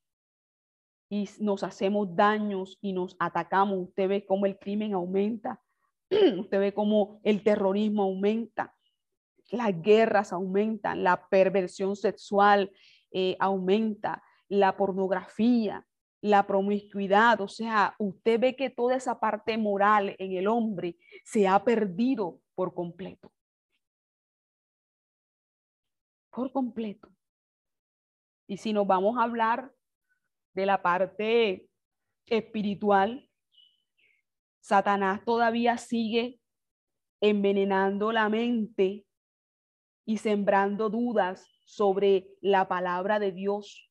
[1.09, 3.77] y nos hacemos daños y nos atacamos.
[3.89, 5.61] Usted ve cómo el crimen aumenta,
[6.39, 8.73] usted ve cómo el terrorismo aumenta,
[9.49, 12.71] las guerras aumentan, la perversión sexual
[13.11, 15.87] eh, aumenta, la pornografía,
[16.21, 21.47] la promiscuidad, o sea, usted ve que toda esa parte moral en el hombre se
[21.47, 23.31] ha perdido por completo.
[26.29, 27.09] Por completo.
[28.47, 29.73] Y si nos vamos a hablar
[30.53, 31.67] de la parte
[32.25, 33.29] espiritual,
[34.59, 36.39] Satanás todavía sigue
[37.21, 39.05] envenenando la mente
[40.05, 43.89] y sembrando dudas sobre la palabra de Dios,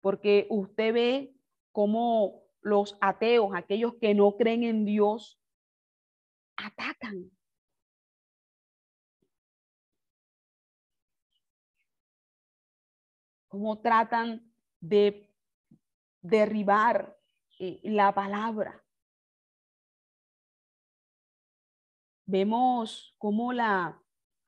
[0.00, 1.34] porque usted ve
[1.70, 5.40] cómo los ateos, aquellos que no creen en Dios,
[6.56, 7.30] atacan.
[13.46, 15.32] Cómo tratan de
[16.20, 17.16] derribar
[17.60, 18.84] eh, la palabra.
[22.26, 24.02] Vemos cómo la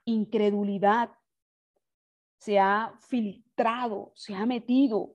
[0.05, 1.22] incredulidad
[2.43, 5.15] se ha filtrado, se ha metido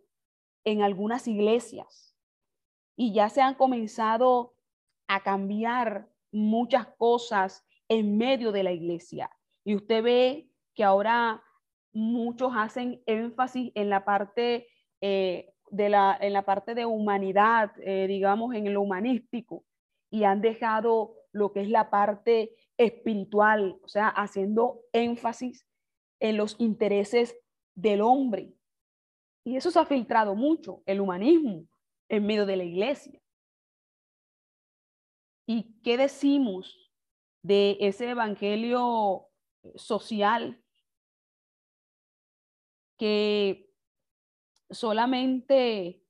[0.63, 2.15] en algunas iglesias
[2.95, 4.55] y ya se han comenzado
[5.09, 9.29] a cambiar muchas cosas en medio de la iglesia.
[9.65, 11.43] Y usted ve que ahora
[11.91, 14.69] muchos hacen énfasis en la parte
[15.01, 19.65] eh, de la, en la parte de humanidad, eh, digamos, en lo humanístico,
[20.09, 25.66] y han dejado lo que es la parte espiritual, o sea, haciendo énfasis
[26.19, 27.37] en los intereses
[27.75, 28.57] del hombre,
[29.47, 31.67] y eso se ha filtrado mucho, el humanismo,
[32.09, 33.21] en medio de la iglesia.
[35.45, 36.91] ¿Y qué decimos
[37.43, 39.29] de ese evangelio
[39.75, 40.61] social
[42.97, 43.69] que
[44.69, 46.03] solamente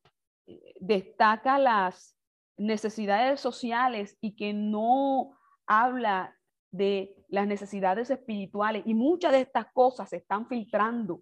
[0.48, 2.18] eh, destaca las
[2.58, 6.36] necesidades sociales y que no habla
[6.72, 8.84] de las necesidades espirituales?
[8.86, 11.22] Y muchas de estas cosas se están filtrando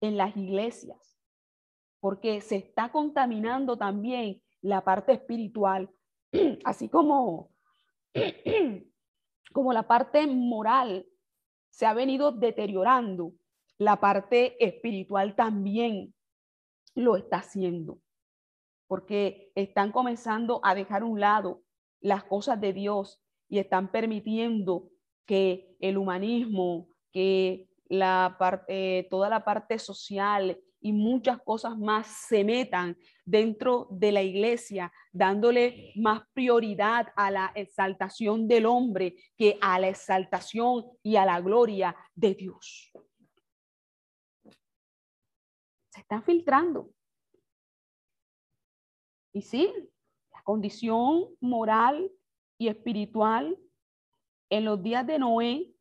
[0.00, 1.18] en las iglesias
[2.00, 5.90] porque se está contaminando también la parte espiritual,
[6.64, 7.50] así como,
[9.52, 11.06] como la parte moral
[11.70, 13.32] se ha venido deteriorando,
[13.78, 16.14] la parte espiritual también
[16.94, 18.00] lo está haciendo,
[18.88, 21.62] porque están comenzando a dejar a un lado
[22.00, 24.90] las cosas de Dios y están permitiendo
[25.28, 32.44] que el humanismo, que la parte, toda la parte social y muchas cosas más se
[32.44, 39.78] metan dentro de la iglesia, dándole más prioridad a la exaltación del hombre que a
[39.78, 42.90] la exaltación y a la gloria de Dios.
[45.90, 46.90] se están filtrando.
[49.32, 49.72] Y sí,
[50.32, 52.10] la condición moral
[52.56, 53.58] y espiritual
[54.50, 55.74] en los días de Noé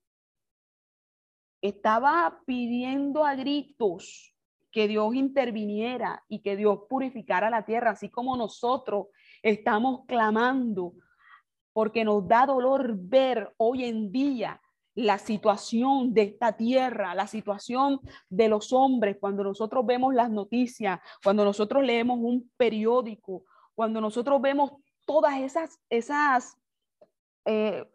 [1.61, 4.33] estaba pidiendo a gritos
[4.71, 9.07] que Dios interviniera y que Dios purificara la tierra, así como nosotros
[9.41, 10.93] estamos clamando,
[11.73, 14.61] porque nos da dolor ver hoy en día
[14.93, 20.99] la situación de esta tierra, la situación de los hombres, cuando nosotros vemos las noticias,
[21.23, 23.43] cuando nosotros leemos un periódico,
[23.75, 24.71] cuando nosotros vemos
[25.05, 26.57] todas esas, esas
[27.45, 27.87] eh,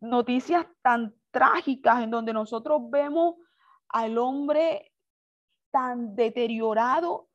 [0.00, 3.36] noticias tan trágicas en donde nosotros vemos
[3.88, 4.92] al hombre
[5.70, 7.28] tan deteriorado,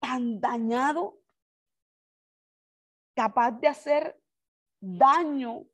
[0.00, 1.18] tan dañado,
[3.14, 4.20] capaz de hacer
[4.80, 5.64] daño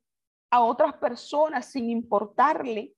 [0.51, 2.93] a otras personas sin importarle.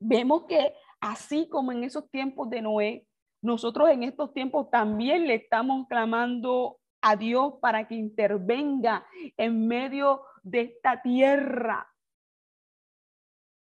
[0.00, 3.06] Vemos que así como en esos tiempos de Noé,
[3.42, 10.22] nosotros en estos tiempos también le estamos clamando a Dios para que intervenga en medio
[10.22, 11.92] de esta tierra,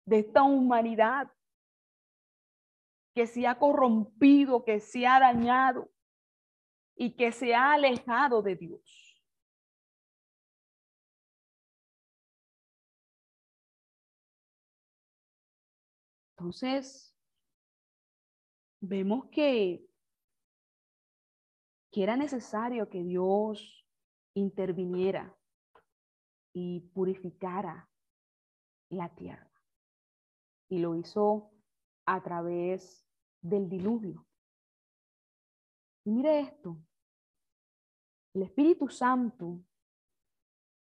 [0.07, 1.31] de esta humanidad
[3.15, 5.91] que se ha corrompido, que se ha dañado
[6.97, 9.23] y que se ha alejado de Dios.
[16.37, 17.15] Entonces,
[18.81, 19.87] vemos que,
[21.93, 23.87] que era necesario que Dios
[24.35, 25.37] interviniera
[26.93, 27.89] purificara
[28.91, 29.51] la tierra.
[30.69, 31.51] Y lo hizo
[32.07, 33.07] a través
[33.41, 34.27] del diluvio.
[36.05, 36.79] Y mire esto,
[38.35, 39.61] el Espíritu Santo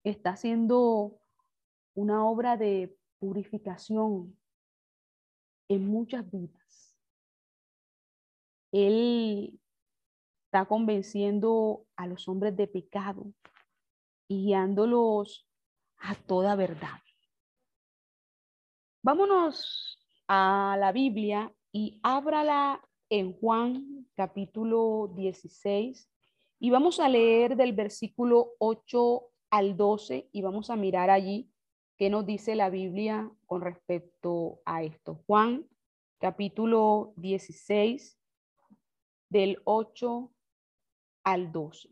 [0.05, 1.21] está haciendo
[1.95, 4.37] una obra de purificación
[5.69, 6.97] en muchas vidas.
[8.73, 9.61] Él
[10.47, 13.33] está convenciendo a los hombres de pecado
[14.29, 15.50] y guiándolos
[16.01, 16.99] a toda verdad.
[19.03, 19.99] Vámonos
[20.29, 26.09] a la Biblia y ábrala en Juan capítulo 16
[26.59, 31.51] y vamos a leer del versículo 8 al 12 y vamos a mirar allí
[31.97, 35.23] qué nos dice la Biblia con respecto a esto.
[35.27, 35.67] Juan
[36.19, 38.19] capítulo 16
[39.29, 40.31] del 8
[41.25, 41.89] al 12.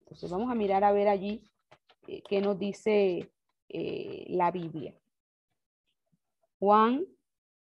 [0.00, 1.44] Entonces vamos a mirar a ver allí
[2.06, 3.30] eh, qué nos dice
[3.68, 4.94] eh, la Biblia.
[6.58, 7.06] Juan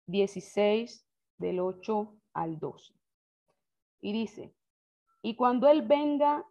[0.07, 1.07] 16
[1.39, 2.95] del 8 al 12.
[4.01, 4.55] Y dice,
[5.23, 6.45] y cuando Él venga,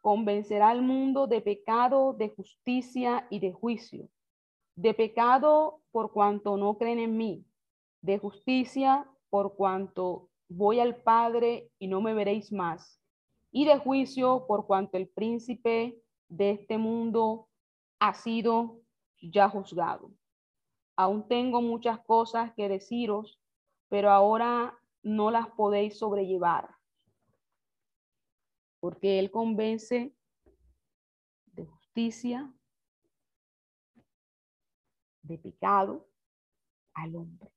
[0.00, 4.08] convencerá al mundo de pecado, de justicia y de juicio.
[4.76, 7.44] De pecado por cuanto no creen en mí,
[8.02, 13.00] de justicia por cuanto voy al Padre y no me veréis más,
[13.50, 15.98] y de juicio por cuanto el príncipe
[16.28, 17.48] de este mundo
[17.98, 18.80] ha sido
[19.20, 20.12] ya juzgado.
[20.96, 23.40] Aún tengo muchas cosas que deciros,
[23.88, 26.74] pero ahora no las podéis sobrellevar.
[28.80, 30.14] Porque Él convence
[31.52, 32.52] de justicia,
[35.22, 36.08] de pecado
[36.94, 37.52] al hombre.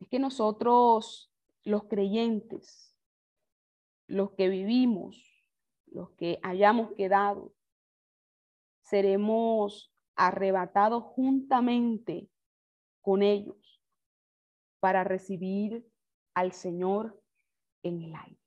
[0.00, 1.32] Es que nosotros,
[1.64, 2.96] los creyentes,
[4.08, 5.44] los que vivimos,
[5.86, 7.54] los que hayamos quedado,
[8.92, 12.28] seremos arrebatados juntamente
[13.00, 13.80] con ellos
[14.80, 15.88] para recibir
[16.34, 17.18] al Señor
[17.82, 18.38] en el aire.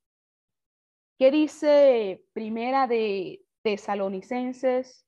[1.18, 5.04] ¿Qué dice Primera de Tesalonicenses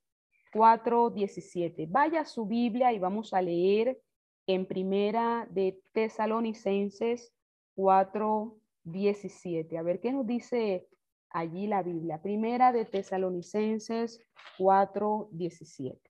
[0.53, 1.87] 4:17?
[1.89, 4.03] Vaya a su Biblia y vamos a leer
[4.49, 7.33] en Primera de Tesalonicenses
[7.77, 9.79] 4:17.
[9.79, 10.88] A ver qué nos dice
[11.31, 12.21] allí la Biblia.
[12.23, 14.21] Primera de Tesalonicenses
[14.59, 16.01] 4:17.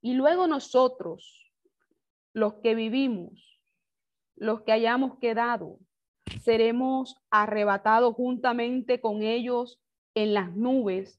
[0.00, 1.52] Y luego nosotros,
[2.32, 3.60] los que vivimos,
[4.36, 5.78] los que hayamos quedado,
[6.42, 9.80] seremos arrebatados juntamente con ellos
[10.14, 11.18] en las nubes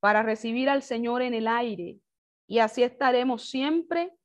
[0.00, 2.00] para recibir al Señor en el aire.
[2.46, 4.16] Y así estaremos siempre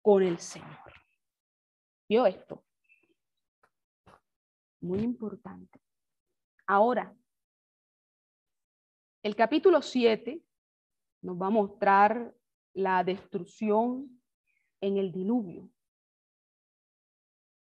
[0.00, 0.68] con el Señor.
[2.08, 2.64] ¿Vio esto?
[4.80, 5.80] Muy importante.
[6.66, 7.14] Ahora,
[9.22, 10.42] el capítulo 7
[11.22, 12.34] nos va a mostrar
[12.74, 14.20] la destrucción
[14.80, 15.70] en el diluvio.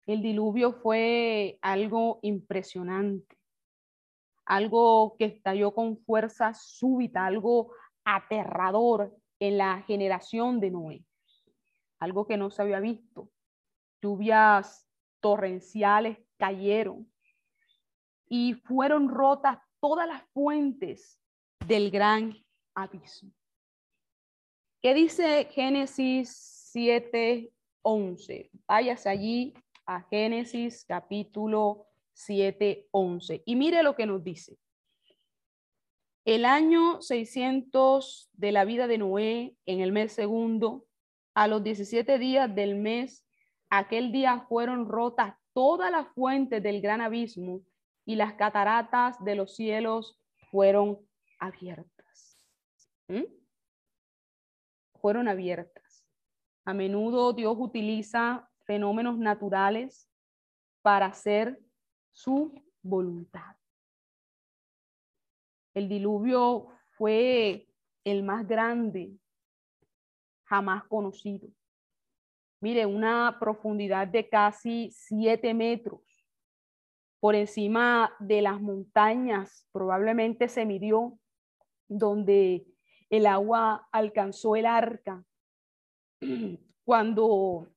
[0.07, 3.39] El diluvio fue algo impresionante,
[4.45, 7.73] algo que estalló con fuerza súbita, algo
[8.05, 11.05] aterrador en la generación de Noé,
[12.01, 13.31] algo que no se había visto.
[14.03, 14.89] Lluvias
[15.21, 17.11] torrenciales cayeron
[18.29, 21.24] y fueron rotas todas las fuentes
[21.67, 22.37] del gran
[22.75, 23.33] abismo.
[24.83, 27.51] ¿Qué dice Génesis 7,
[27.83, 28.51] 11?
[28.67, 29.55] Váyase allí
[29.87, 33.43] a Génesis capítulo 7, 11.
[33.47, 34.59] Y mire lo que nos dice.
[36.27, 40.87] El año 600 de la vida de Noé, en el mes segundo,
[41.35, 43.27] a los 17 días del mes,
[43.71, 47.62] aquel día fueron rotas todas las fuentes del gran abismo
[48.05, 50.19] y las cataratas de los cielos
[50.51, 50.99] fueron
[51.39, 52.39] abiertas.
[55.01, 56.05] Fueron abiertas.
[56.64, 60.09] A menudo Dios utiliza fenómenos naturales
[60.82, 61.61] para hacer
[62.12, 63.57] su voluntad.
[65.74, 67.68] El diluvio fue
[68.05, 69.18] el más grande
[70.45, 71.49] jamás conocido.
[72.61, 76.01] Mire, una profundidad de casi siete metros
[77.20, 81.18] por encima de las montañas, probablemente se midió
[81.89, 82.66] donde
[83.11, 85.24] el agua alcanzó el arca
[86.85, 87.68] cuando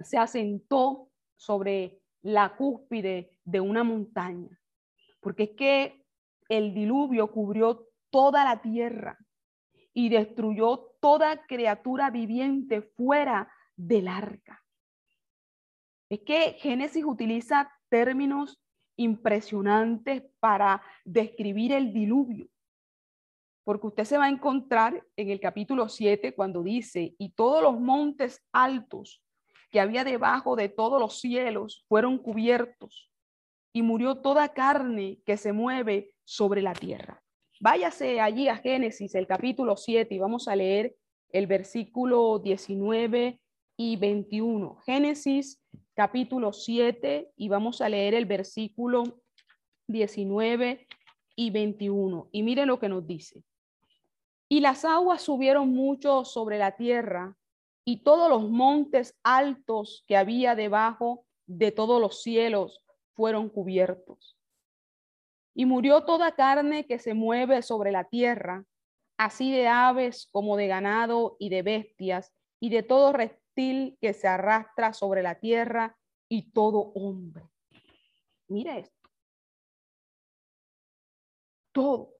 [0.00, 4.60] se asentó sobre la cúspide de una montaña,
[5.20, 6.04] porque es que
[6.48, 9.18] el diluvio cubrió toda la tierra
[9.92, 14.64] y destruyó toda criatura viviente fuera del arca.
[16.08, 18.60] Es que Génesis utiliza términos
[18.96, 22.48] impresionantes para describir el diluvio.
[23.68, 27.78] Porque usted se va a encontrar en el capítulo 7 cuando dice, y todos los
[27.78, 29.22] montes altos
[29.70, 33.12] que había debajo de todos los cielos fueron cubiertos,
[33.74, 37.22] y murió toda carne que se mueve sobre la tierra.
[37.60, 40.96] Váyase allí a Génesis, el capítulo 7, y vamos a leer
[41.30, 43.38] el versículo 19
[43.76, 44.76] y 21.
[44.76, 45.62] Génesis,
[45.92, 49.20] capítulo 7, y vamos a leer el versículo
[49.88, 50.86] 19
[51.36, 52.30] y 21.
[52.32, 53.44] Y mire lo que nos dice.
[54.48, 57.36] Y las aguas subieron mucho sobre la tierra
[57.84, 62.84] y todos los montes altos que había debajo de todos los cielos
[63.14, 64.38] fueron cubiertos.
[65.54, 68.64] Y murió toda carne que se mueve sobre la tierra,
[69.18, 74.28] así de aves como de ganado y de bestias, y de todo reptil que se
[74.28, 75.96] arrastra sobre la tierra,
[76.28, 77.48] y todo hombre.
[78.48, 79.10] Mira esto.
[81.72, 82.17] Todo,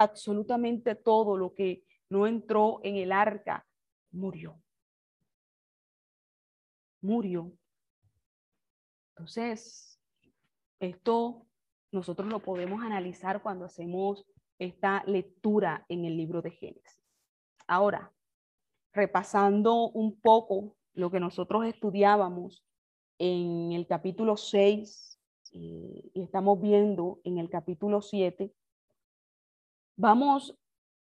[0.00, 3.64] absolutamente todo lo que no entró en el arca
[4.10, 4.60] murió
[7.00, 7.52] murió.
[9.10, 10.00] Entonces,
[10.78, 11.46] esto
[11.92, 14.26] nosotros lo podemos analizar cuando hacemos
[14.58, 17.02] esta lectura en el libro de Génesis.
[17.66, 18.12] Ahora,
[18.92, 22.64] repasando un poco lo que nosotros estudiábamos
[23.18, 25.20] en el capítulo 6
[25.52, 28.52] eh, y estamos viendo en el capítulo 7,
[30.00, 30.58] vamos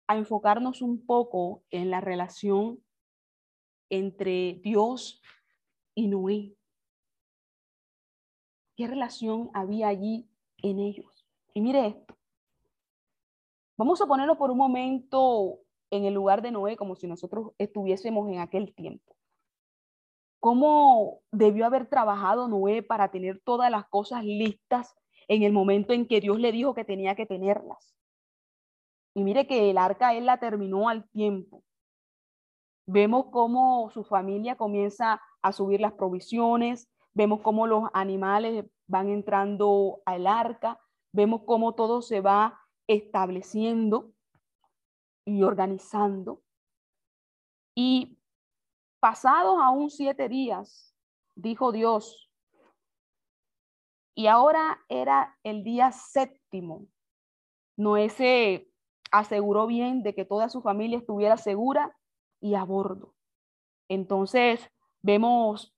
[0.08, 2.84] a enfocarnos un poco en la relación
[3.92, 5.22] entre Dios
[5.94, 6.56] y Noé.
[8.76, 10.28] ¿Qué relación había allí
[10.58, 11.28] en ellos?
[11.54, 12.18] Y mire esto.
[13.78, 15.60] Vamos a ponerlo por un momento
[15.92, 19.16] en el lugar de Noé, como si nosotros estuviésemos en aquel tiempo.
[20.40, 24.96] ¿Cómo debió haber trabajado Noé para tener todas las cosas listas
[25.28, 28.01] en el momento en que Dios le dijo que tenía que tenerlas?
[29.14, 31.64] Y mire que el arca él la terminó al tiempo.
[32.86, 40.02] Vemos cómo su familia comienza a subir las provisiones, vemos cómo los animales van entrando
[40.06, 40.80] al arca,
[41.14, 44.12] vemos cómo todo se va estableciendo
[45.26, 46.42] y organizando.
[47.76, 48.18] Y
[49.00, 50.96] pasados aún siete días,
[51.36, 52.32] dijo Dios,
[54.16, 56.88] y ahora era el día séptimo.
[57.78, 58.71] Noé se
[59.12, 61.96] aseguró bien de que toda su familia estuviera segura
[62.40, 63.14] y a bordo.
[63.88, 64.72] Entonces,
[65.04, 65.76] Vemos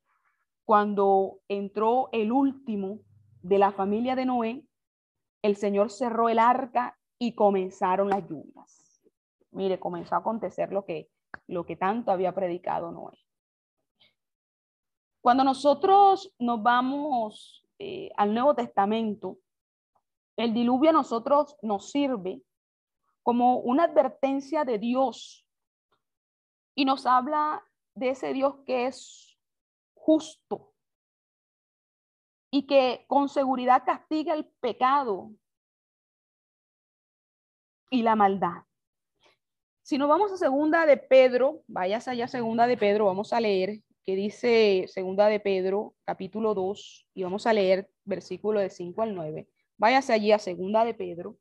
[0.65, 2.99] cuando entró el último
[3.41, 4.65] de la familia de Noé,
[5.41, 9.01] el Señor cerró el arca y comenzaron las lluvias.
[9.51, 11.09] Mire, comenzó a acontecer lo que,
[11.47, 13.17] lo que tanto había predicado Noé.
[15.21, 19.38] Cuando nosotros nos vamos eh, al Nuevo Testamento,
[20.36, 22.41] el diluvio a nosotros nos sirve
[23.24, 25.47] como una advertencia de Dios
[26.76, 27.63] y nos habla
[27.95, 29.38] de ese Dios que es
[29.95, 30.74] justo
[32.51, 35.32] y que con seguridad castiga el pecado
[37.89, 38.63] y la maldad.
[39.82, 43.82] Si nos vamos a segunda de Pedro, vayas allá segunda de Pedro, vamos a leer
[44.05, 49.15] que dice Segunda de Pedro, capítulo 2, y vamos a leer versículo de 5 al
[49.15, 49.47] 9.
[49.78, 51.38] Váyase allí a Segunda de Pedro,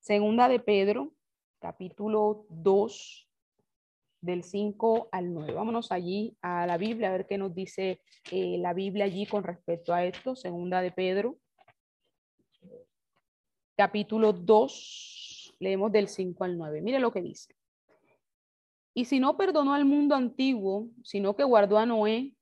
[0.00, 1.12] Segunda de Pedro,
[1.58, 3.28] capítulo 2,
[4.22, 5.52] del 5 al 9.
[5.52, 8.00] Vámonos allí a la Biblia a ver qué nos dice
[8.32, 10.34] eh, la Biblia allí con respecto a esto.
[10.34, 11.36] Segunda de Pedro,
[13.76, 16.80] capítulo 2, leemos del 5 al 9.
[16.80, 17.54] Mire lo que dice.
[18.94, 22.34] Y si no perdonó al mundo antiguo, sino que guardó a Noé,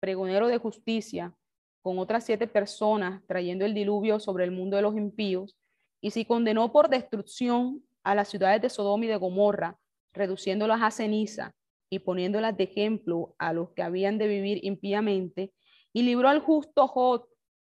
[0.00, 1.36] pregonero de justicia,
[1.82, 5.58] con otras siete personas, trayendo el diluvio sobre el mundo de los impíos,
[6.02, 9.78] y si condenó por destrucción a las ciudades de Sodoma y de Gomorra,
[10.12, 11.54] reduciéndolas a ceniza
[11.88, 15.54] y poniéndolas de ejemplo a los que habían de vivir impíamente,
[15.92, 17.22] y libró al justo Jod,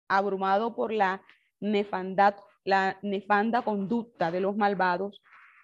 [0.08, 1.22] abrumado por la
[1.60, 5.22] nefandad, la nefanda conducta de los malvados,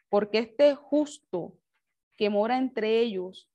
[0.10, 1.54] porque este justo
[2.18, 3.50] que mora entre ellos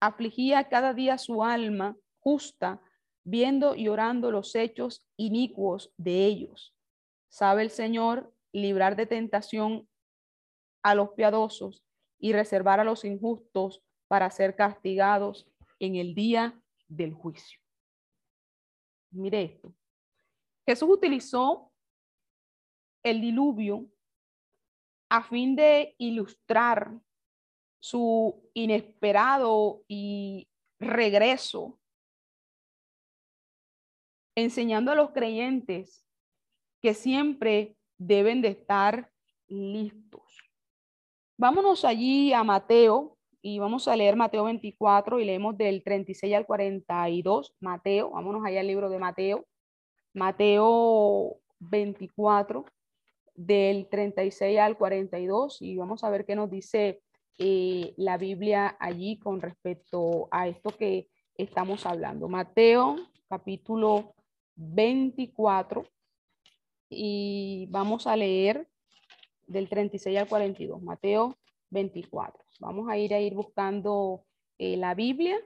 [0.00, 2.80] afligía cada día su alma justa,
[3.22, 6.74] viendo y orando los hechos inicuos de ellos.
[7.28, 9.88] Sabe el Señor librar de tentación
[10.82, 11.84] a los piadosos
[12.18, 17.60] y reservar a los injustos para ser castigados en el día del juicio.
[19.10, 19.74] Mire esto.
[20.66, 21.72] Jesús utilizó
[23.02, 23.86] el diluvio
[25.08, 26.92] a fin de ilustrar
[27.80, 31.78] su inesperado y regreso,
[34.36, 36.04] enseñando a los creyentes
[36.82, 39.10] que siempre deben de estar
[39.48, 40.22] listos.
[41.36, 46.46] Vámonos allí a Mateo y vamos a leer Mateo 24 y leemos del 36 al
[46.46, 47.54] 42.
[47.60, 49.46] Mateo, vámonos allá al libro de Mateo.
[50.14, 52.64] Mateo 24
[53.34, 57.02] del 36 al 42 y vamos a ver qué nos dice
[57.38, 62.28] eh, la Biblia allí con respecto a esto que estamos hablando.
[62.28, 62.96] Mateo
[63.28, 64.14] capítulo
[64.56, 65.84] 24
[66.88, 68.68] y vamos a leer
[69.46, 71.38] del 36 al 42, Mateo
[71.70, 72.44] 24.
[72.60, 74.24] Vamos a ir a ir buscando
[74.58, 75.38] eh, la Biblia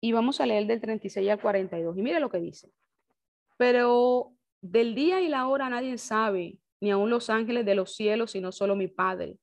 [0.00, 1.96] y vamos a leer del 36 al 42.
[1.96, 2.72] Y mire lo que dice.
[3.56, 8.32] Pero del día y la hora nadie sabe, ni aun los ángeles de los cielos,
[8.32, 9.38] sino solo mi Padre.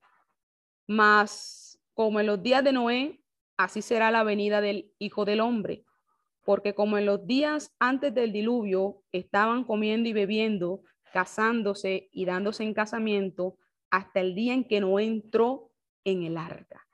[0.87, 3.21] Mas como en los días de Noé,
[3.57, 5.83] así será la venida del Hijo del Hombre.
[6.43, 10.81] Porque como en los días antes del diluvio estaban comiendo y bebiendo,
[11.13, 13.57] casándose y dándose en casamiento,
[13.89, 15.71] hasta el día en que no entró
[16.03, 16.85] en el arca.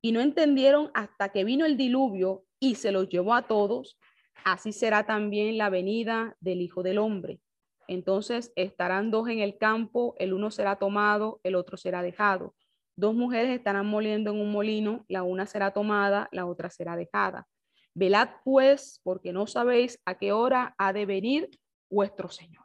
[0.00, 3.98] Y no entendieron hasta que vino el diluvio y se los llevó a todos.
[4.44, 7.40] Así será también la venida del Hijo del Hombre.
[7.88, 12.54] Entonces estarán dos en el campo, el uno será tomado, el otro será dejado.
[12.96, 17.48] Dos mujeres estarán moliendo en un molino, la una será tomada, la otra será dejada.
[17.94, 21.50] Velad pues, porque no sabéis a qué hora ha de venir
[21.90, 22.61] vuestro Señor.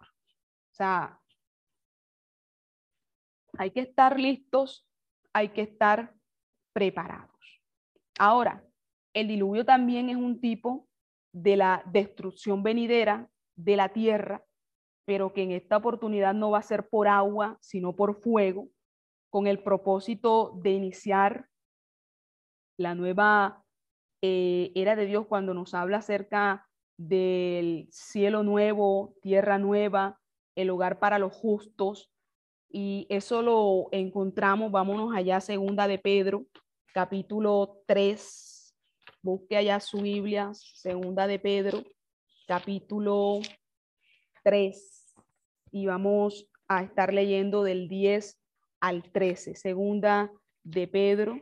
[0.78, 1.20] Sea,
[3.58, 4.88] hay que estar listos,
[5.34, 6.14] hay que estar
[6.72, 7.64] preparados.
[8.20, 8.64] Ahora,
[9.16, 10.88] el diluvio también es un tipo
[11.34, 14.46] de la destrucción venidera de la tierra,
[15.08, 18.70] pero que en esta oportunidad no va a ser por agua, sino por fuego,
[19.32, 21.50] con el propósito de iniciar
[22.78, 23.66] la nueva
[24.22, 26.70] eh, era de Dios cuando nos habla acerca
[27.00, 30.20] del cielo nuevo, tierra nueva,
[30.58, 32.12] el hogar para los justos,
[32.70, 36.46] y eso lo encontramos, vámonos allá, segunda de Pedro,
[36.94, 38.76] capítulo 3.
[39.22, 41.84] Busque allá su Biblia, segunda de Pedro,
[42.46, 43.40] capítulo
[44.44, 45.16] 3.
[45.72, 48.38] Y vamos a estar leyendo del 10
[48.82, 49.56] al 13.
[49.56, 50.32] Segunda
[50.64, 51.40] de Pedro,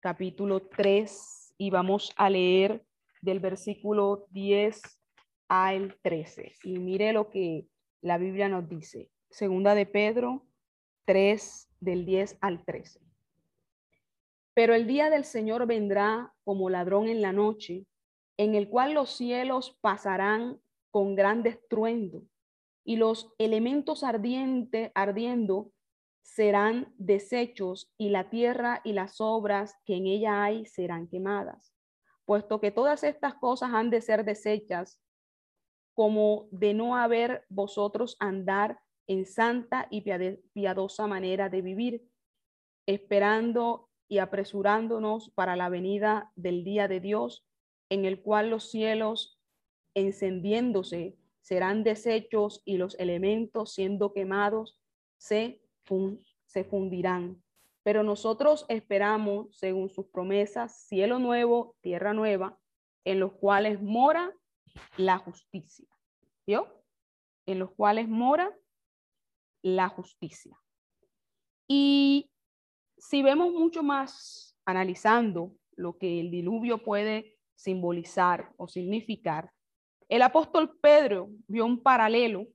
[0.00, 1.54] capítulo 3.
[1.58, 2.84] Y vamos a leer
[3.22, 4.80] del versículo 10
[5.48, 6.54] al 13.
[6.62, 7.66] Y mire lo que
[8.02, 9.10] la Biblia nos dice.
[9.30, 10.46] Segunda de Pedro
[11.04, 13.00] 3 del 10 al 13.
[14.54, 17.86] Pero el día del Señor vendrá como ladrón en la noche,
[18.36, 22.24] en el cual los cielos pasarán con gran estruendo
[22.84, 25.70] y los elementos ardientes ardiendo
[26.22, 31.72] serán deshechos y la tierra y las obras que en ella hay serán quemadas.
[32.24, 35.00] Puesto que todas estas cosas han de ser deshechas,
[36.00, 42.08] como de no haber vosotros andar en santa y piadosa manera de vivir,
[42.86, 47.46] esperando y apresurándonos para la venida del día de Dios,
[47.90, 49.38] en el cual los cielos
[49.92, 54.80] encendiéndose serán deshechos y los elementos siendo quemados
[55.18, 55.60] se,
[56.46, 57.42] se fundirán.
[57.82, 62.58] Pero nosotros esperamos, según sus promesas, cielo nuevo, tierra nueva,
[63.04, 64.34] en los cuales mora
[64.96, 65.89] la justicia.
[67.46, 68.56] En los cuales mora
[69.62, 70.56] la justicia.
[71.68, 72.30] Y
[72.96, 79.52] si vemos mucho más analizando lo que el diluvio puede simbolizar o significar,
[80.08, 82.46] el apóstol Pedro vio un paralelo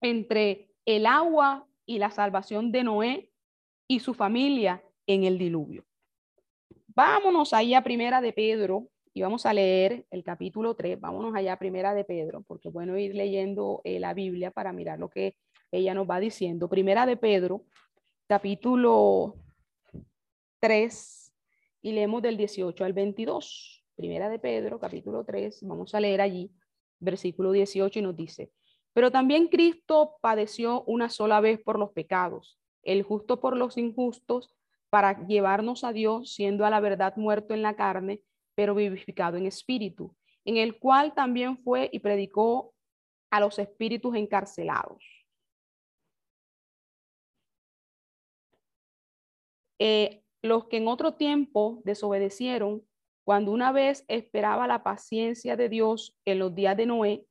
[0.00, 3.32] entre el agua y la salvación de Noé
[3.88, 5.84] y su familia en el diluvio.
[6.86, 11.00] Vámonos ahí a Primera de Pedro y vamos a leer el capítulo 3.
[11.00, 15.08] Vámonos allá Primera de Pedro, porque bueno ir leyendo eh, la Biblia para mirar lo
[15.08, 15.36] que
[15.70, 16.68] ella nos va diciendo.
[16.68, 17.64] Primera de Pedro,
[18.26, 19.36] capítulo
[20.60, 21.32] 3,
[21.82, 23.84] y leemos del 18 al 22.
[23.96, 26.52] Primera de Pedro, capítulo 3, vamos a leer allí,
[27.00, 28.52] versículo 18, y nos dice,
[28.92, 34.54] pero también Cristo padeció una sola vez por los pecados, el justo por los injustos,
[34.90, 38.22] para llevarnos a Dios, siendo a la verdad muerto en la carne,
[38.58, 40.12] pero vivificado en espíritu,
[40.44, 42.74] en el cual también fue y predicó
[43.30, 45.00] a los espíritus encarcelados.
[49.78, 52.84] Eh, los que en otro tiempo desobedecieron,
[53.22, 57.26] cuando una vez esperaba la paciencia de Dios en los días de Noé,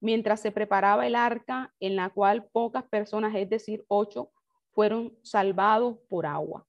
[0.00, 4.32] mientras se preparaba el arca en la cual pocas personas, es decir, ocho,
[4.70, 6.66] fueron salvados por agua.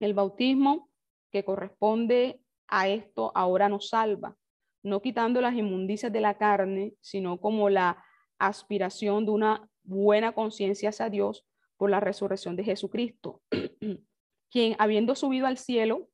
[0.00, 0.90] El bautismo
[1.30, 2.41] que corresponde
[2.72, 4.34] a esto ahora nos salva,
[4.82, 8.02] no quitando las inmundicias de la carne, sino como la
[8.38, 11.44] aspiración de una buena conciencia hacia Dios
[11.76, 13.42] por la resurrección de Jesucristo,
[14.50, 16.08] quien habiendo subido al cielo,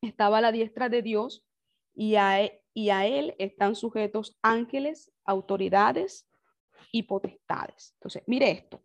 [0.00, 1.44] estaba a la diestra de Dios
[1.92, 6.28] y a, e, y a él están sujetos ángeles, autoridades
[6.92, 7.94] y potestades.
[7.94, 8.80] Entonces, mire esto.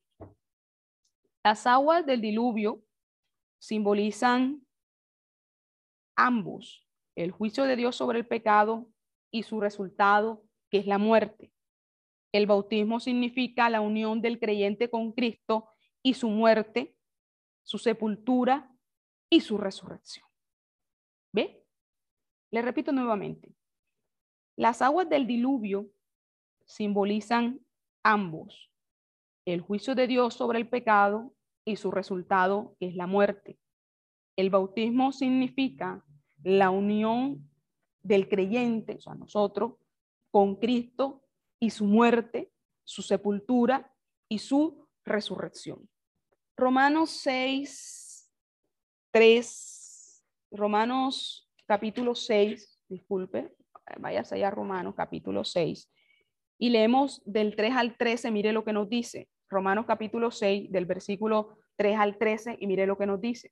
[1.44, 2.84] Las aguas del diluvio
[3.60, 4.66] simbolizan
[6.16, 6.85] ambos,
[7.16, 8.90] el juicio de Dios sobre el pecado
[9.32, 11.52] y su resultado, que es la muerte.
[12.32, 15.70] El bautismo significa la unión del creyente con Cristo
[16.04, 16.96] y su muerte,
[17.64, 18.76] su sepultura
[19.30, 20.28] y su resurrección.
[21.34, 21.66] ¿Ve?
[22.52, 23.56] Le repito nuevamente.
[24.58, 25.90] Las aguas del diluvio
[26.66, 27.66] simbolizan
[28.04, 28.72] ambos,
[29.46, 31.34] el juicio de Dios sobre el pecado
[31.66, 33.60] y su resultado, es la muerte.
[34.38, 36.06] El bautismo significa
[36.46, 37.50] la unión
[38.04, 39.74] del creyente, o nosotros,
[40.30, 41.24] con Cristo
[41.60, 42.52] y su muerte,
[42.84, 43.92] su sepultura
[44.30, 45.90] y su resurrección.
[46.56, 48.32] Romanos 6,
[49.12, 53.56] 3, Romanos capítulo 6, disculpe,
[53.98, 55.92] váyase a Romanos capítulo 6,
[56.60, 59.30] y leemos del 3 al 13, mire lo que nos dice.
[59.50, 63.52] Romanos capítulo 6, del versículo 3 al 13, y mire lo que nos dice.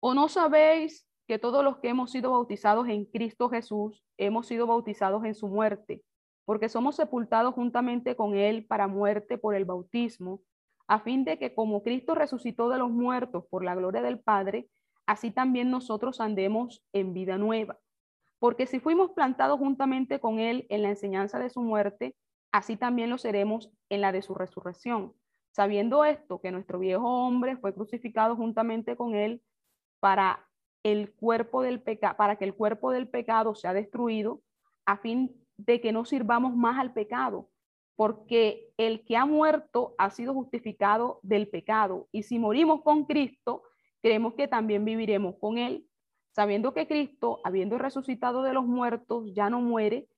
[0.00, 4.66] ¿O no sabéis que todos los que hemos sido bautizados en Cristo Jesús, hemos sido
[4.66, 6.02] bautizados en su muerte?
[6.46, 10.40] Porque somos sepultados juntamente con Él para muerte por el bautismo,
[10.86, 14.70] a fin de que como Cristo resucitó de los muertos por la gloria del Padre,
[15.04, 17.78] así también nosotros andemos en vida nueva.
[18.38, 22.16] Porque si fuimos plantados juntamente con Él en la enseñanza de su muerte,
[22.52, 25.12] así también lo seremos en la de su resurrección.
[25.50, 29.42] Sabiendo esto, que nuestro viejo hombre fue crucificado juntamente con Él
[30.00, 30.47] para
[30.82, 34.40] el cuerpo del pecado, para que el cuerpo del pecado sea destruido,
[34.86, 37.48] a fin de que no sirvamos más al pecado,
[37.96, 42.08] porque el que ha muerto ha sido justificado del pecado.
[42.12, 43.62] Y si morimos con Cristo,
[44.00, 45.88] creemos que también viviremos con Él
[46.38, 50.08] sabiendo que Cristo, habiendo resucitado de los muertos, ya no muere,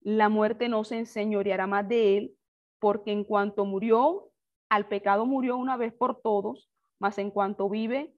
[0.00, 2.36] la muerte no se enseñoreará más de él,
[2.78, 4.30] porque en cuanto murió,
[4.68, 8.14] al pecado murió una vez por todos, mas en cuanto vive,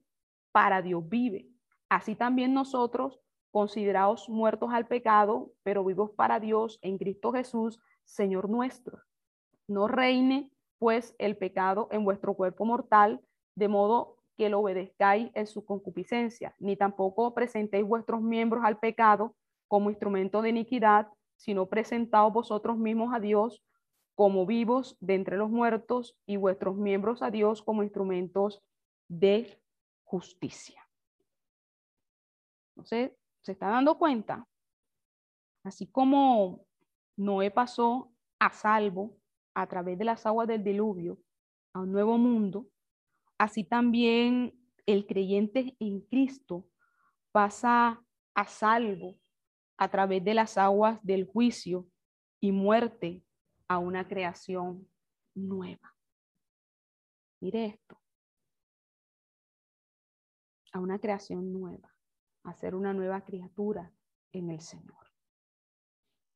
[0.51, 1.47] para Dios vive.
[1.95, 3.21] Así también nosotros,
[3.51, 8.99] considerados muertos al pecado, pero vivos para Dios en Cristo Jesús, Señor nuestro.
[9.65, 13.21] No reine, pues, el pecado en vuestro cuerpo mortal,
[13.55, 19.33] de modo que lo obedezcáis en su concupiscencia, ni tampoco presentéis vuestros miembros al pecado
[19.69, 23.63] como instrumento de iniquidad, sino presentaos vosotros mismos a Dios
[24.15, 28.61] como vivos de entre los muertos y vuestros miembros a Dios como instrumentos
[29.07, 29.61] de
[30.03, 30.84] justicia.
[32.75, 33.11] Entonces,
[33.41, 34.47] ¿se está dando cuenta?
[35.63, 36.65] Así como
[37.15, 39.17] Noé pasó a salvo
[39.53, 41.17] a través de las aguas del diluvio
[41.73, 42.67] a un nuevo mundo,
[43.37, 44.53] así también
[44.85, 46.67] el creyente en Cristo
[47.31, 48.03] pasa
[48.33, 49.17] a salvo
[49.77, 51.87] a través de las aguas del juicio
[52.39, 53.23] y muerte
[53.67, 54.87] a una creación
[55.33, 55.95] nueva.
[57.41, 57.99] Mire esto.
[60.71, 61.94] A una creación nueva,
[62.45, 63.91] a ser una nueva criatura
[64.31, 65.05] en el Señor.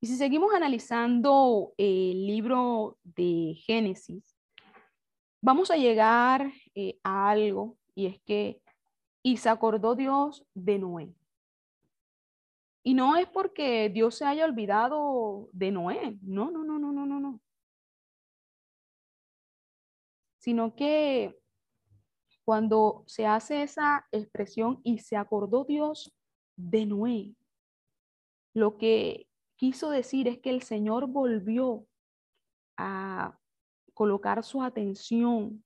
[0.01, 4.37] Y si seguimos analizando el libro de Génesis,
[5.41, 8.61] vamos a llegar eh, a algo y es que
[9.21, 11.13] y se acordó Dios de Noé.
[12.83, 17.05] Y no es porque Dios se haya olvidado de Noé, no, no, no, no, no,
[17.05, 17.41] no, no.
[20.37, 21.38] Sino que
[22.49, 26.17] cuando se hace esa expresión y se acordó Dios
[26.55, 27.35] de Noé,
[28.55, 31.85] lo que quiso decir es que el Señor volvió
[32.75, 33.37] a
[33.93, 35.63] colocar su atención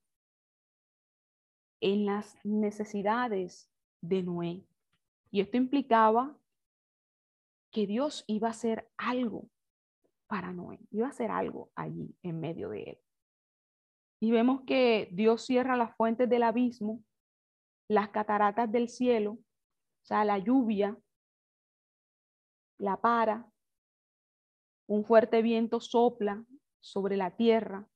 [1.80, 3.70] en las necesidades
[4.02, 4.66] de Noé.
[5.30, 6.36] Y esto implicaba
[7.70, 9.48] que Dios iba a hacer algo
[10.26, 13.03] para Noé, iba a hacer algo allí en medio de él.
[14.24, 17.04] Y vemos que Dios cierra las fuentes del abismo,
[17.90, 20.98] las cataratas del cielo, o sea, la lluvia,
[22.78, 23.46] la para,
[24.86, 26.42] un fuerte viento sopla
[26.80, 27.86] sobre la tierra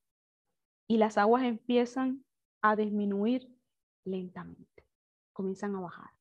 [0.87, 2.23] y las aguas empiezan
[2.61, 3.51] a disminuir
[4.05, 4.85] lentamente,
[5.33, 6.11] comienzan a bajar.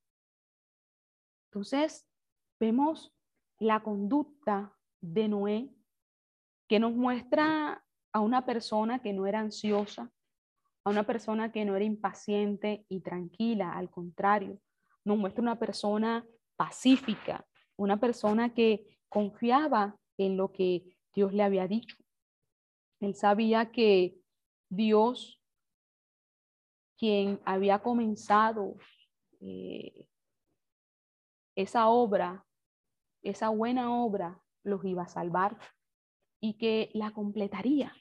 [1.51, 2.09] Entonces,
[2.59, 3.15] vemos
[3.59, 5.77] la conducta de Noé
[6.67, 7.85] que nos muestra
[8.19, 10.11] a una persona que no era ansiosa,
[10.85, 14.61] a una persona que no era impaciente y tranquila, al contrario,
[15.05, 17.47] nos muestra una persona pacífica,
[17.77, 21.97] una persona que confiaba en lo que Dios le había dicho.
[23.01, 24.19] Él sabía que
[24.69, 25.41] Dios,
[26.99, 28.75] quien había comenzado
[29.41, 30.09] eh,
[31.55, 32.45] esa obra,
[33.23, 35.57] esa buena obra, los iba a salvar
[36.41, 37.95] y que la completaría.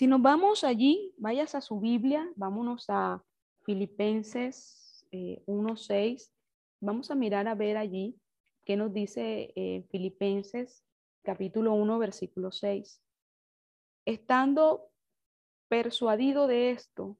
[0.00, 3.22] Si nos vamos allí, vayas a su Biblia, vámonos a
[3.66, 6.32] Filipenses 1.6, eh,
[6.80, 8.18] vamos a mirar a ver allí
[8.64, 10.86] qué nos dice eh, Filipenses
[11.22, 13.02] capítulo 1, versículo 6.
[14.06, 14.88] Estando
[15.68, 17.18] persuadido de esto,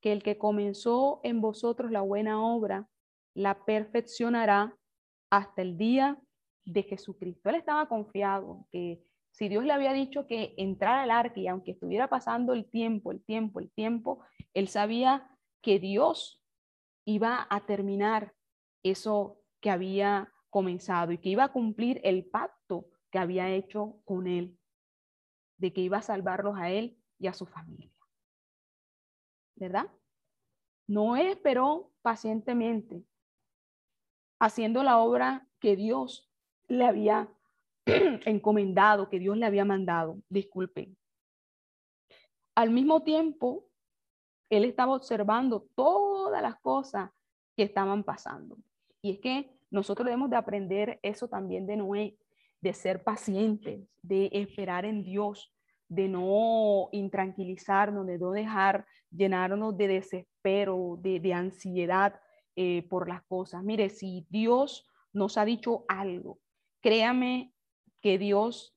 [0.00, 2.88] que el que comenzó en vosotros la buena obra,
[3.34, 4.74] la perfeccionará
[5.28, 6.18] hasta el día
[6.64, 7.50] de Jesucristo.
[7.50, 11.72] Él estaba confiado que si Dios le había dicho que entrara al arca y aunque
[11.72, 14.20] estuviera pasando el tiempo, el tiempo, el tiempo,
[14.52, 15.28] él sabía
[15.62, 16.42] que Dios
[17.06, 18.34] iba a terminar
[18.82, 24.26] eso que había comenzado y que iba a cumplir el pacto que había hecho con
[24.26, 24.58] él,
[25.56, 27.90] de que iba a salvarlos a él y a su familia.
[29.54, 29.90] ¿Verdad?
[30.86, 33.06] Noé esperó pacientemente,
[34.38, 36.30] haciendo la obra que Dios
[36.68, 37.32] le había
[38.26, 40.18] encomendado, que Dios le había mandado.
[40.28, 40.96] Disculpen.
[42.54, 43.66] Al mismo tiempo,
[44.50, 47.10] él estaba observando todas las cosas
[47.56, 48.58] que estaban pasando.
[49.00, 52.18] Y es que nosotros debemos de aprender eso también de Noé,
[52.60, 55.52] de ser pacientes, de esperar en Dios,
[55.88, 62.20] de no intranquilizarnos, de no dejar llenarnos de desespero, de, ansiedad
[62.56, 63.62] eh, por las cosas.
[63.64, 66.38] Mire, si Dios nos ha dicho algo,
[66.80, 67.51] créame
[68.02, 68.76] que Dios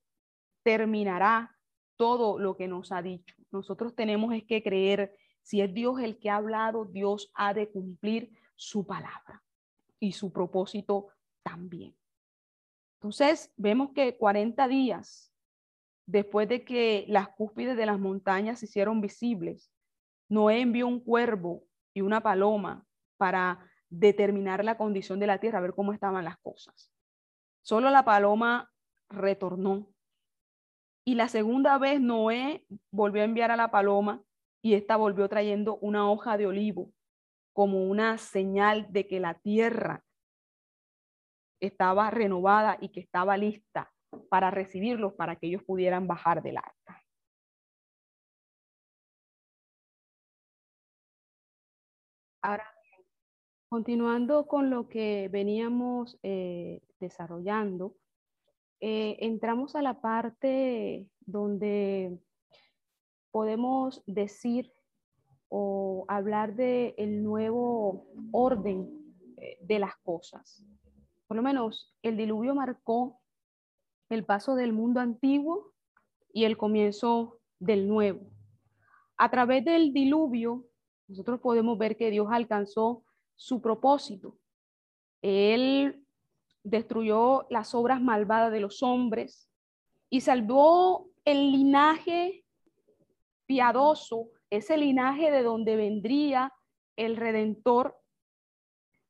[0.63, 1.57] terminará
[1.97, 3.36] todo lo que nos ha dicho.
[3.51, 7.69] Nosotros tenemos es que creer, si es Dios el que ha hablado, Dios ha de
[7.69, 9.43] cumplir su palabra
[9.99, 11.09] y su propósito
[11.43, 11.95] también.
[12.99, 15.32] Entonces, vemos que 40 días
[16.05, 19.71] después de que las cúspides de las montañas se hicieron visibles,
[20.30, 21.63] Noé envió un cuervo
[21.93, 22.86] y una paloma
[23.17, 23.59] para
[23.89, 26.91] determinar la condición de la tierra, ver cómo estaban las cosas.
[27.61, 28.71] Solo la paloma
[29.16, 29.88] retornó.
[31.07, 34.24] Y la segunda vez Noé volvió a enviar a la paloma
[34.63, 36.91] y esta volvió trayendo una hoja de olivo
[37.53, 40.03] como una señal de que la tierra
[41.61, 43.93] estaba renovada y que estaba lista
[44.30, 47.03] para recibirlos, para que ellos pudieran bajar del arca.
[52.41, 52.72] Ahora,
[53.70, 57.95] continuando con lo que veníamos eh, desarrollando,
[58.80, 62.19] eh, entramos a la parte donde
[63.32, 64.71] podemos decir
[65.49, 70.63] o hablar de el nuevo orden eh, de las cosas.
[71.28, 73.19] Por lo menos el diluvio marcó
[74.09, 75.73] el paso del mundo antiguo
[76.32, 78.32] y el comienzo del nuevo.
[79.17, 80.65] A través del diluvio,
[81.07, 83.03] nosotros podemos ver que Dios alcanzó
[83.36, 84.38] su propósito.
[85.21, 86.05] Él
[86.66, 89.47] destruyó las obras malvadas de los hombres
[90.09, 92.43] y salvó el linaje
[93.45, 96.51] piadoso, ese linaje de donde vendría
[96.95, 97.95] el redentor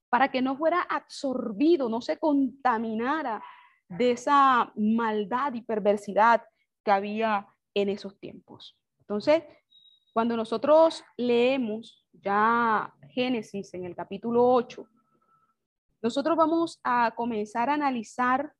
[0.09, 3.41] para que no fuera absorbido, no se contaminara
[3.87, 6.43] de esa maldad y perversidad
[6.83, 8.77] que había en esos tiempos.
[8.99, 9.43] Entonces,
[10.13, 14.87] cuando nosotros leemos ya Génesis en el capítulo 8,
[16.05, 18.53] nosotros vamos a comenzar a analizar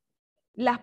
[0.56, 0.80] las,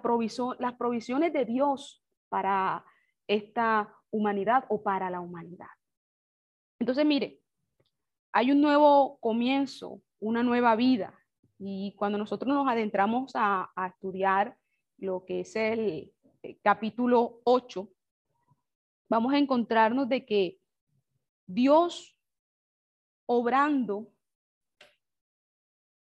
[0.60, 2.84] las provisiones de Dios para
[3.26, 5.66] esta humanidad o para la humanidad.
[6.78, 7.40] Entonces, mire,
[8.30, 11.12] hay un nuevo comienzo, una nueva vida.
[11.58, 14.56] Y cuando nosotros nos adentramos a, estudiar
[14.98, 16.12] lo que es el,
[16.44, 17.88] el capítulo 8,
[19.08, 20.60] vamos a encontrarnos de que
[21.44, 22.16] Dios
[23.26, 24.11] obrando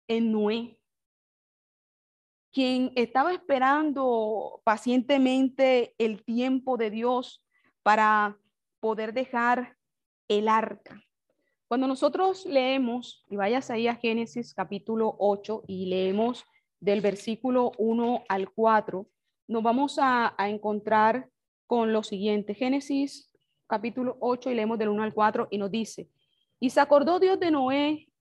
[0.08, 0.78] en Noé,
[2.52, 7.44] quien estaba esperando pacientemente el tiempo de Dios
[7.84, 8.38] para
[8.80, 9.78] poder dejar
[10.28, 11.02] el arca.
[11.68, 16.46] Cuando nosotros leemos, y vayas ahí a Génesis capítulo 8 y leemos
[16.80, 19.08] del versículo 1 al 4,
[19.48, 21.30] nos vamos a, encontrar
[21.68, 22.54] con lo siguiente.
[22.54, 23.32] Génesis
[23.68, 26.10] capítulo 8 y leemos del 1 al 4 y nos dice,
[26.60, 28.08] y se acordó Dios de Noé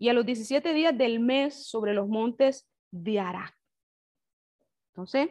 [0.00, 3.54] y a los 17 días del mes sobre los montes de Ará.
[4.88, 5.28] Entonces,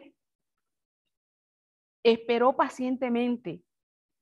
[2.04, 3.64] esperó pacientemente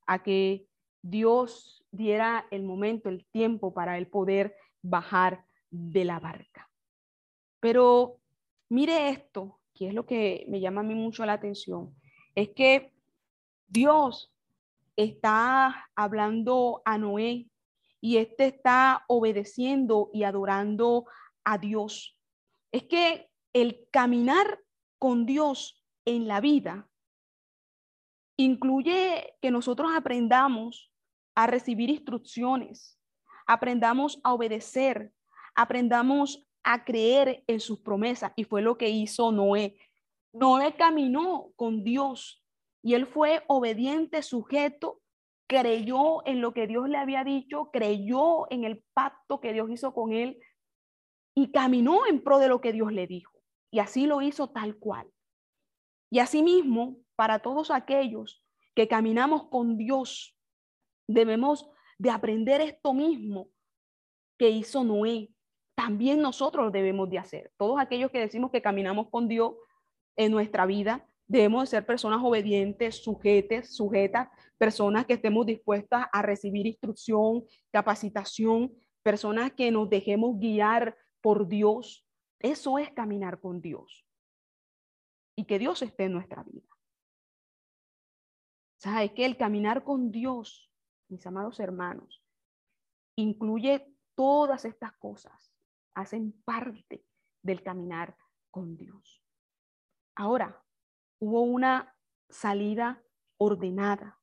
[0.07, 0.67] a que
[1.03, 6.71] Dios diera el momento, el tiempo para él poder bajar de la barca.
[7.61, 8.19] Pero
[8.71, 11.95] mire esto, que es lo que me llama a mí mucho la atención,
[12.35, 12.95] es que
[13.67, 14.33] Dios
[14.97, 17.51] está hablando a Noé
[18.01, 21.07] y este está obedeciendo y adorando
[21.45, 22.17] a Dios.
[22.73, 24.61] Es que el caminar
[24.99, 26.89] con Dios en la vida
[28.37, 30.93] incluye que nosotros aprendamos
[31.35, 32.99] a recibir instrucciones,
[33.47, 35.13] aprendamos a obedecer,
[35.55, 38.33] aprendamos a creer en sus promesas.
[38.37, 39.79] Y fue lo que hizo Noé.
[40.33, 42.45] Noé caminó con Dios
[42.83, 45.01] y él fue obediente, sujeto,
[45.49, 49.95] creyó en lo que Dios le había dicho, creyó en el pacto que Dios hizo
[49.95, 50.39] con él
[51.35, 53.33] y caminó en pro de lo que Dios le dijo.
[53.73, 55.11] Y así lo hizo tal cual.
[56.11, 58.45] Y asimismo, para todos aquellos
[58.75, 60.37] que caminamos con Dios,
[61.09, 61.69] debemos
[61.99, 63.49] de aprender esto mismo
[64.39, 65.31] que hizo Noé.
[65.75, 67.53] También nosotros debemos de hacer.
[67.57, 69.55] Todos aquellos que decimos que caminamos con Dios
[70.17, 76.23] en nuestra vida, Debemos de ser personas obedientes, sujetes, sujetas, personas que estemos dispuestas a
[76.23, 78.73] recibir instrucción, capacitación,
[79.03, 82.07] personas que nos dejemos guiar por Dios.
[82.41, 84.07] Eso es caminar con Dios.
[85.37, 86.67] Y que Dios esté en nuestra vida.
[88.79, 90.73] ¿Sabes que el caminar con Dios,
[91.09, 92.25] mis amados hermanos,
[93.17, 95.53] incluye todas estas cosas,
[95.95, 97.05] hacen parte
[97.43, 98.17] del caminar
[98.51, 99.23] con Dios.
[100.15, 100.65] Ahora,
[101.19, 101.95] hubo una
[102.29, 103.03] salida
[103.39, 104.19] ordenada.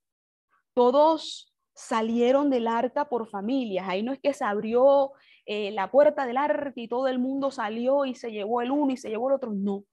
[0.74, 3.88] Todos salieron del arca por familias.
[3.88, 5.12] Ahí no es que se abrió
[5.46, 8.94] eh, la puerta del arca y todo el mundo salió y se llevó el uno
[8.94, 9.52] y se llevó el otro.
[9.52, 9.84] No,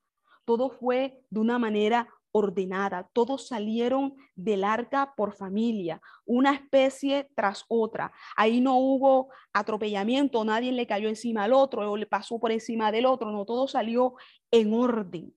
[0.44, 3.10] todo fue de una manera ordenada.
[3.12, 8.12] Todos salieron del arca por familia, una especie tras otra.
[8.36, 12.90] Ahí no hubo atropellamiento, nadie le cayó encima al otro o le pasó por encima
[12.90, 13.30] del otro.
[13.30, 14.14] No, todo salió
[14.50, 15.34] en orden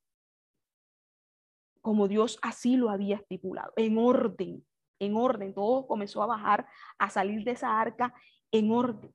[1.86, 4.66] como Dios así lo había estipulado, en orden,
[5.00, 5.54] en orden.
[5.54, 6.68] Todo comenzó a bajar,
[6.98, 8.12] a salir de esa arca
[8.52, 9.14] en orden.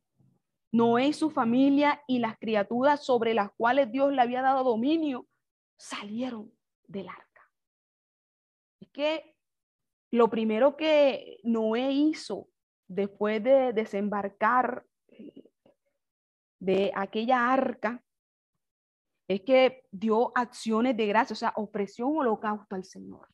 [0.70, 5.26] Noé y su familia y las criaturas sobre las cuales Dios le había dado dominio
[5.76, 6.52] salieron
[6.86, 7.50] del arca.
[8.78, 9.34] Es que
[10.12, 12.50] lo primero que Noé hizo
[12.86, 15.50] después de desembarcar eh,
[16.60, 18.04] de aquella arca
[19.30, 23.28] es que dio acciones de gracia, o sea, ofreció un holocausto al Señor.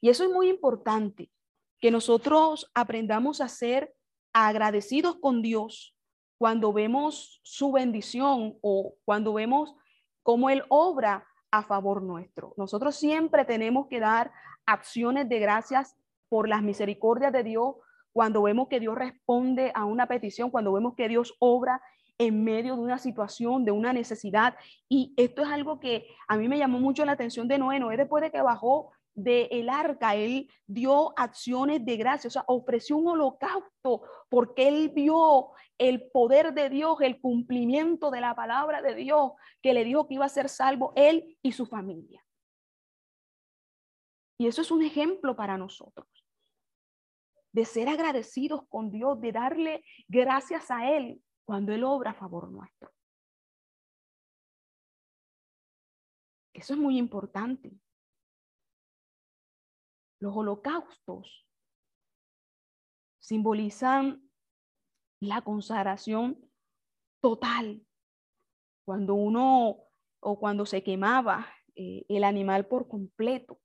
[0.00, 1.32] Y eso es muy importante,
[1.80, 3.92] que nosotros aprendamos a ser
[4.32, 5.96] agradecidos con Dios
[6.38, 9.74] cuando vemos su bendición o cuando vemos
[10.22, 12.54] cómo Él obra a favor nuestro.
[12.56, 14.30] Nosotros siempre tenemos que dar
[14.64, 15.96] acciones de gracias
[16.28, 17.74] por las misericordias de Dios
[18.12, 21.82] cuando vemos que Dios responde a una petición, cuando vemos que Dios obra
[22.18, 24.56] en medio de una situación, de una necesidad.
[24.88, 27.78] Y esto es algo que a mí me llamó mucho la atención de Noé.
[27.78, 32.44] Noé después de que bajó del el arca, él dio acciones de gracia, o sea,
[32.48, 38.82] ofreció un holocausto porque él vio el poder de Dios, el cumplimiento de la palabra
[38.82, 42.22] de Dios, que le dijo que iba a ser salvo él y su familia.
[44.38, 46.06] Y eso es un ejemplo para nosotros,
[47.52, 52.50] de ser agradecidos con Dios, de darle gracias a Él cuando Él obra a favor
[52.50, 52.92] nuestro.
[56.52, 57.78] Eso es muy importante.
[60.20, 61.46] Los holocaustos
[63.20, 64.28] simbolizan
[65.20, 66.50] la consagración
[67.20, 67.86] total.
[68.84, 69.84] Cuando uno
[70.20, 73.60] o cuando se quemaba eh, el animal por completo,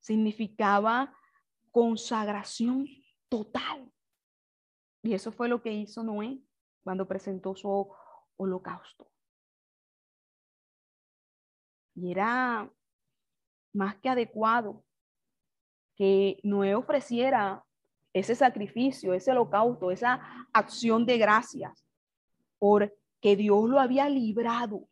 [0.00, 1.16] significaba
[1.70, 2.86] consagración
[3.28, 3.92] total.
[5.02, 6.42] Y eso fue lo que hizo Noé
[6.82, 7.90] cuando presentó su
[8.36, 9.10] holocausto.
[11.94, 12.70] Y era
[13.72, 14.84] más que adecuado
[15.96, 17.64] que Noé ofreciera
[18.12, 20.20] ese sacrificio, ese holocausto, esa
[20.52, 21.86] acción de gracias,
[22.58, 24.88] porque Dios lo había librado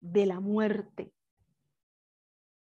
[0.00, 1.12] de la muerte.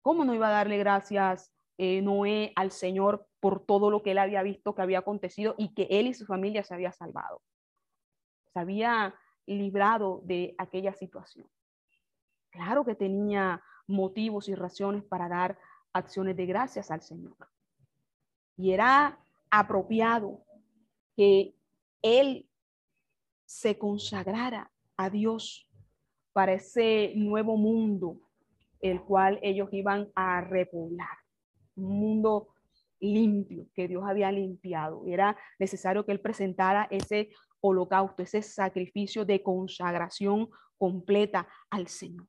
[0.01, 4.17] ¿Cómo no iba a darle gracias eh, Noé al Señor por todo lo que él
[4.17, 7.41] había visto que había acontecido y que él y su familia se había salvado?
[8.59, 11.47] Había librado de aquella situación.
[12.49, 15.57] Claro que tenía motivos y razones para dar
[15.93, 17.35] acciones de gracias al Señor.
[18.57, 20.43] Y era apropiado
[21.15, 21.55] que
[22.01, 22.47] él
[23.45, 25.67] se consagrara a Dios
[26.33, 28.21] para ese nuevo mundo
[28.81, 31.17] el cual ellos iban a repoblar.
[31.75, 32.49] Un mundo
[32.99, 35.03] limpio que Dios había limpiado.
[35.05, 37.29] Era necesario que él presentara ese
[37.61, 42.27] holocausto, ese sacrificio de consagración completa al Señor.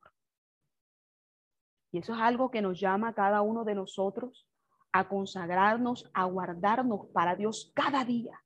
[1.92, 4.46] Y eso es algo que nos llama a cada uno de nosotros
[4.92, 8.42] a consagrarnos, a guardarnos para Dios cada día.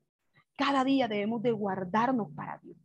[0.56, 2.76] Cada día debemos de guardarnos para Dios.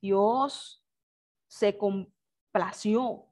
[0.00, 0.84] Dios
[1.46, 3.26] se complació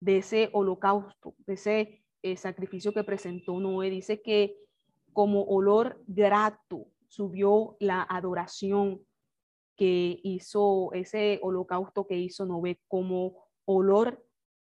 [0.00, 3.90] de ese holocausto, de ese eh, sacrificio que presentó Noé.
[3.90, 4.56] Dice que
[5.12, 9.04] como olor grato subió la adoración
[9.76, 14.24] que hizo, ese holocausto que hizo Noé, como olor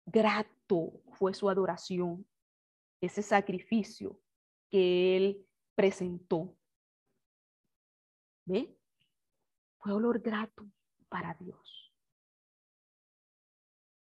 [0.05, 2.27] grato fue su adoración,
[3.01, 4.19] ese sacrificio
[4.69, 6.57] que él presentó.
[8.45, 8.75] ¿Ve?
[9.77, 10.65] Fue olor grato
[11.09, 11.93] para Dios.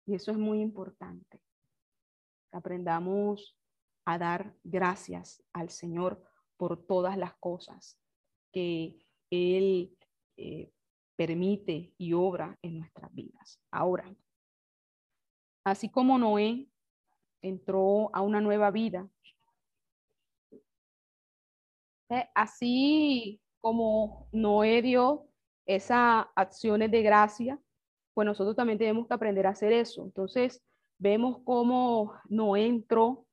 [0.06, 1.42] Y eso es muy importante.
[2.52, 3.58] aprendamos
[4.06, 6.24] a dar gracias al Señor
[6.58, 8.00] por todas las cosas
[8.52, 8.98] que
[9.30, 9.96] Él
[10.38, 10.72] eh,
[11.16, 13.60] permite y obra en nuestras vidas.
[13.72, 14.06] Ahora,
[15.66, 16.68] así como Noé
[17.42, 19.10] entró a una nueva vida.
[22.10, 25.28] Eh, así como Noé dio
[25.66, 27.60] esas acciones de gracia,
[28.14, 30.04] pues nosotros también tenemos que aprender a hacer eso.
[30.04, 30.64] Entonces,
[30.98, 33.26] vemos cómo Noé entró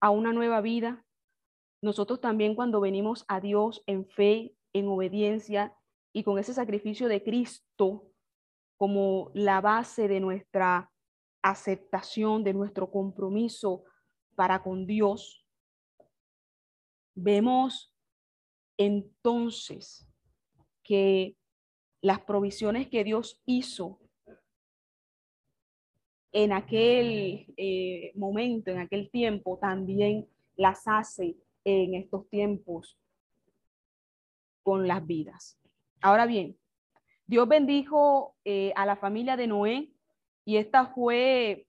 [0.00, 1.04] a una nueva vida.
[1.82, 5.74] Nosotros también cuando venimos a Dios en fe, en obediencia
[6.12, 8.10] y con ese sacrificio de Cristo
[8.76, 10.90] como la base de nuestra
[11.42, 13.84] aceptación de nuestro compromiso
[14.34, 15.46] para con Dios,
[17.14, 17.94] vemos
[18.78, 20.08] entonces
[20.82, 21.36] que
[22.02, 24.00] las provisiones que Dios hizo
[26.32, 32.98] en aquel eh, momento, en aquel tiempo, también las hace en estos tiempos
[34.62, 35.58] con las vidas.
[36.00, 36.56] Ahora bien,
[37.26, 39.92] Dios bendijo eh, a la familia de Noé
[40.44, 41.66] y esta fue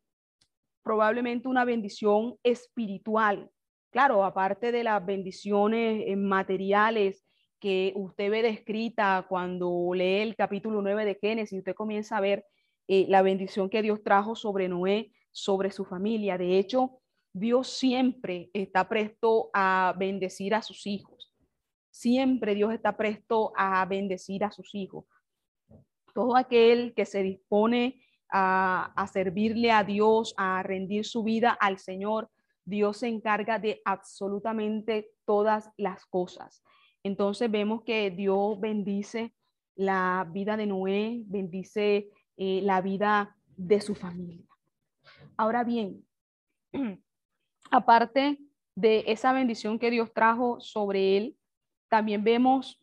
[0.83, 3.51] probablemente una bendición espiritual.
[3.91, 7.23] Claro, aparte de las bendiciones eh, materiales
[7.59, 12.45] que usted ve descrita cuando lee el capítulo 9 de Génesis, usted comienza a ver
[12.87, 16.37] eh, la bendición que Dios trajo sobre Noé, sobre su familia.
[16.37, 17.00] De hecho,
[17.33, 21.33] Dios siempre está presto a bendecir a sus hijos.
[21.89, 25.05] Siempre Dios está presto a bendecir a sus hijos.
[26.13, 32.29] Todo aquel que se dispone a, servirle a Dios, a rendir su vida al Señor,
[32.63, 36.63] Dios se encarga de absolutamente todas las cosas.
[37.03, 39.33] Entonces vemos que Dios bendice
[39.75, 44.45] la vida de Noé, bendice eh, la vida de su familia.
[45.37, 46.05] Ahora bien,
[47.71, 48.37] aparte
[48.75, 51.37] de esa bendición que Dios trajo sobre él,
[51.89, 52.79] también vemos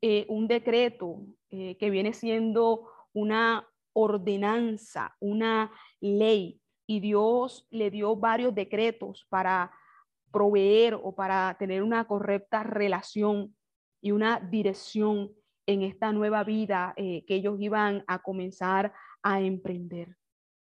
[0.00, 1.20] eh, un decreto
[1.50, 5.70] eh, que viene siendo una ordenanza, una
[6.00, 9.70] ley, y Dios le dio varios decretos para
[10.32, 13.54] proveer o para tener una correcta relación
[14.00, 15.30] y una dirección
[15.66, 18.92] en esta nueva vida eh, que ellos iban a comenzar
[19.22, 20.16] a emprender.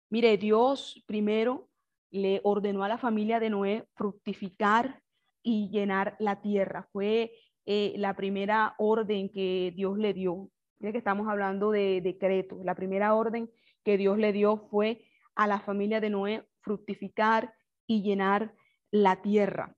[0.08, 1.65] Mire, Dios primero
[2.10, 5.02] le ordenó a la familia de Noé fructificar
[5.42, 6.88] y llenar la tierra.
[6.92, 7.32] Fue
[7.66, 10.50] eh, la primera orden que Dios le dio.
[10.80, 12.64] Que estamos hablando de decretos.
[12.64, 13.50] La primera orden
[13.84, 15.04] que Dios le dio fue
[15.34, 17.54] a la familia de Noé fructificar
[17.86, 18.54] y llenar
[18.90, 19.76] la tierra.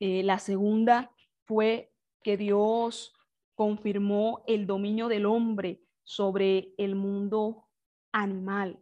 [0.00, 1.10] Eh, la segunda
[1.44, 1.92] fue
[2.22, 3.14] que Dios
[3.54, 7.66] confirmó el dominio del hombre sobre el mundo
[8.12, 8.78] animal.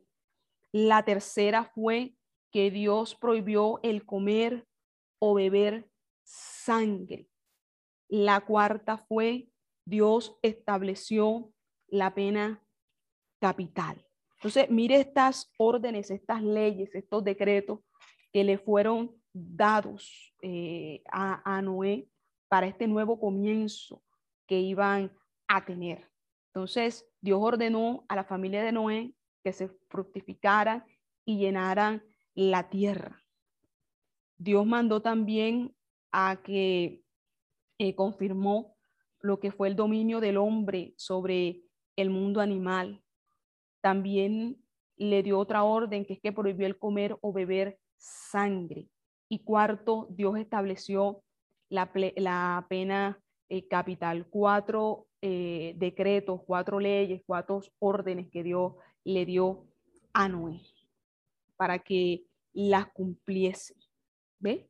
[0.72, 2.16] La tercera fue
[2.54, 4.64] que Dios prohibió el comer
[5.18, 5.90] o beber
[6.22, 7.28] sangre.
[8.08, 9.48] La cuarta fue
[9.84, 11.52] Dios estableció
[11.88, 12.64] la pena
[13.40, 14.06] capital.
[14.36, 17.80] Entonces, mire estas órdenes, estas leyes, estos decretos
[18.32, 22.08] que le fueron dados eh, a, a Noé
[22.46, 24.00] para este nuevo comienzo
[24.46, 25.12] que iban
[25.48, 26.08] a tener.
[26.52, 29.12] Entonces, Dios ordenó a la familia de Noé
[29.42, 30.84] que se fructificaran
[31.24, 32.00] y llenaran
[32.34, 33.24] la tierra.
[34.36, 35.74] Dios mandó también
[36.12, 37.02] a que
[37.78, 38.76] eh, confirmó
[39.20, 41.62] lo que fue el dominio del hombre sobre
[41.96, 43.02] el mundo animal.
[43.80, 44.62] También
[44.96, 48.88] le dio otra orden que es que prohibió el comer o beber sangre.
[49.28, 51.22] Y cuarto, Dios estableció
[51.68, 54.26] la, la pena eh, capital.
[54.28, 58.74] Cuatro eh, decretos, cuatro leyes, cuatro órdenes que Dios
[59.04, 59.66] le dio
[60.12, 60.60] a Noé
[61.56, 63.74] para que las cumpliese.
[64.38, 64.68] ¿Ve?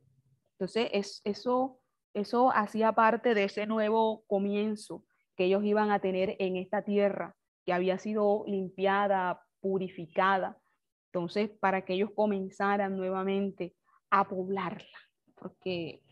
[0.52, 1.80] Entonces, es, eso,
[2.14, 5.04] eso hacía parte de ese nuevo comienzo
[5.36, 10.58] que ellos iban a tener en esta tierra que había sido limpiada, purificada.
[11.06, 13.74] Entonces, para que ellos comenzaran nuevamente
[14.10, 14.98] a poblarla,
[15.34, 16.02] porque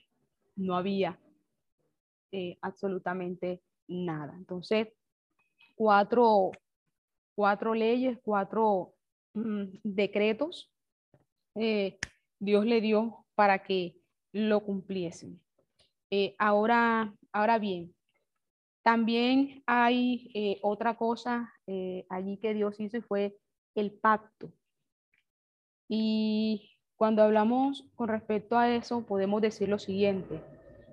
[0.56, 1.18] no había
[2.32, 4.34] eh, absolutamente nada.
[4.36, 4.88] Entonces,
[5.74, 6.50] cuatro,
[7.34, 8.94] cuatro leyes, cuatro
[9.34, 10.70] decretos
[11.54, 11.98] eh,
[12.38, 13.96] Dios le dio para que
[14.32, 15.40] lo cumpliesen.
[16.10, 17.94] Eh, ahora, ahora bien,
[18.82, 21.54] también hay otra cosa
[22.08, 23.36] allí que Dios hizo y fue
[23.74, 24.52] el pacto.
[25.88, 30.40] Y cuando hablamos con respecto a eso, podemos decir lo siguiente.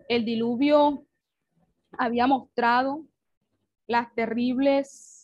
[0.08, 1.06] El diluvio
[1.92, 3.06] había mostrado
[3.88, 5.19] las terribles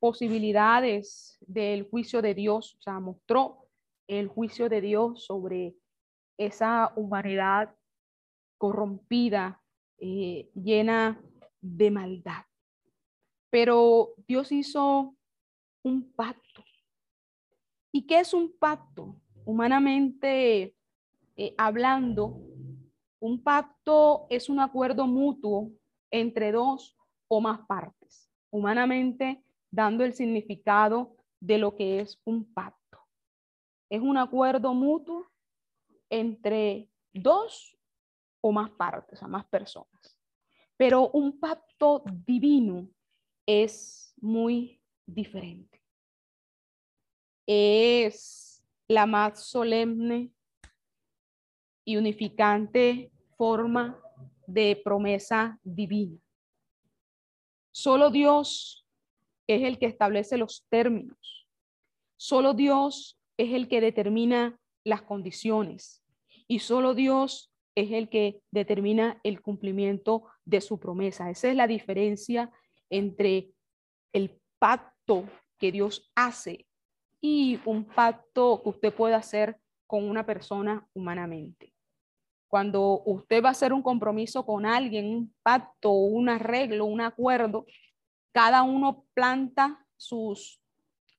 [0.00, 3.68] posibilidades del juicio de Dios, o sea, mostró
[4.06, 5.76] el juicio de Dios sobre
[6.36, 7.74] esa humanidad
[8.58, 9.62] corrompida,
[9.98, 11.20] eh, llena
[11.60, 12.44] de maldad.
[13.50, 15.16] Pero Dios hizo
[15.82, 16.64] un pacto.
[17.92, 19.20] ¿Y qué es un pacto?
[19.48, 20.74] humanamente
[21.36, 22.38] eh, hablando,
[23.18, 25.72] un pacto es un acuerdo mutuo
[26.10, 26.98] entre dos
[27.28, 33.06] o más partes, humanamente dando el significado de lo que es un pacto.
[33.90, 35.30] Es un acuerdo mutuo
[36.10, 37.76] entre dos
[38.40, 40.18] o más partes, o más personas.
[40.76, 42.88] Pero un pacto divino
[43.46, 45.82] es muy diferente.
[47.46, 50.32] Es la más solemne
[51.84, 54.00] y unificante forma
[54.46, 56.18] de promesa divina.
[57.72, 58.87] Solo Dios
[59.48, 61.48] es el que establece los términos.
[62.16, 66.04] Solo Dios es el que determina las condiciones.
[66.46, 71.30] Y solo Dios es el que determina el cumplimiento de su promesa.
[71.30, 72.50] Esa es la diferencia
[72.90, 73.50] entre
[74.12, 75.24] el pacto
[75.58, 76.66] que Dios hace
[77.20, 81.72] y un pacto que usted puede hacer con una persona humanamente.
[82.48, 87.66] Cuando usted va a hacer un compromiso con alguien, un pacto, un arreglo, un acuerdo,
[88.32, 90.60] cada uno planta sus,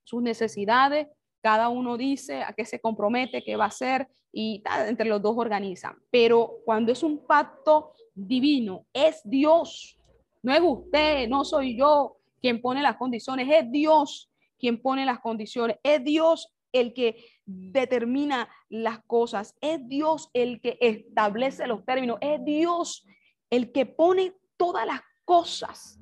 [0.04, 1.08] sus necesidades,
[1.42, 5.36] cada uno dice a qué se compromete, qué va a hacer y entre los dos
[5.38, 5.98] organizan.
[6.12, 9.98] Pero cuando es un pacto divino, es Dios,
[10.42, 15.20] no es usted, no soy yo quien pone las condiciones, es Dios quien pone las
[15.20, 22.18] condiciones, es Dios el que determina las cosas, es Dios el que establece los términos,
[22.22, 23.06] es Dios
[23.50, 25.99] el que pone todas las cosas,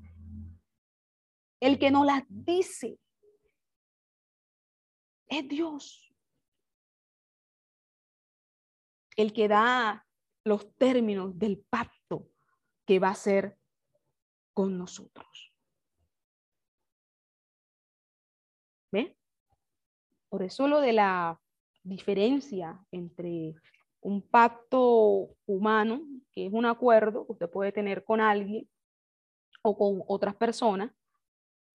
[1.60, 3.00] el que nos las dice.
[5.28, 6.08] Es Dios
[9.18, 10.06] el que da
[10.46, 12.30] los términos del pacto
[12.86, 13.58] que va a ser
[14.54, 15.54] con nosotros.
[18.92, 19.18] ¿Ve?
[20.30, 21.42] Por eso lo de la
[21.84, 23.56] diferencia entre
[24.02, 26.02] un pacto humano,
[26.34, 28.70] que es un acuerdo que usted puede tener con alguien
[29.64, 30.92] o con otras personas,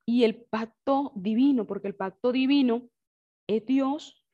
[0.06, 2.88] y el pacto divino, porque el pacto divino
[3.46, 4.24] es Dios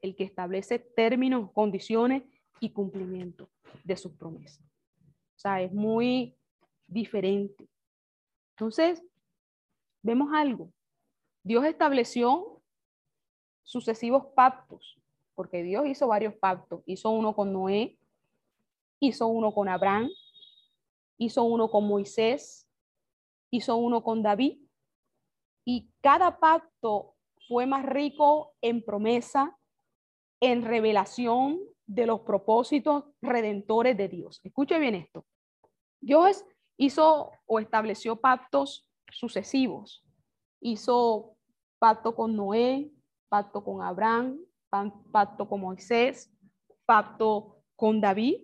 [0.00, 2.22] el que establece términos, condiciones
[2.60, 3.48] y cumplimiento
[3.84, 4.64] de sus promesas.
[5.36, 6.36] O sea, es muy
[6.86, 7.68] diferente.
[8.56, 9.02] Entonces,
[10.02, 10.72] vemos algo.
[11.42, 12.62] Dios estableció
[13.62, 14.98] sucesivos pactos,
[15.34, 16.82] porque Dios hizo varios pactos.
[16.86, 17.98] Hizo uno con Noé,
[19.00, 20.08] hizo uno con Abraham,
[21.18, 22.68] hizo uno con Moisés,
[23.50, 24.58] hizo uno con David.
[25.68, 27.16] Y cada pacto
[27.48, 29.58] fue más rico en promesa,
[30.40, 34.40] en revelación de los propósitos redentores de Dios.
[34.44, 35.26] Escuche bien esto.
[36.00, 36.44] Dios
[36.76, 40.04] hizo o estableció pactos sucesivos.
[40.60, 41.34] Hizo
[41.80, 42.92] pacto con Noé,
[43.28, 44.38] pacto con Abraham,
[45.10, 46.32] pacto con Moisés,
[46.84, 48.40] pacto con David.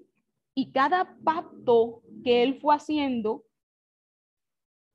[0.55, 3.45] Y cada pacto que él fue haciendo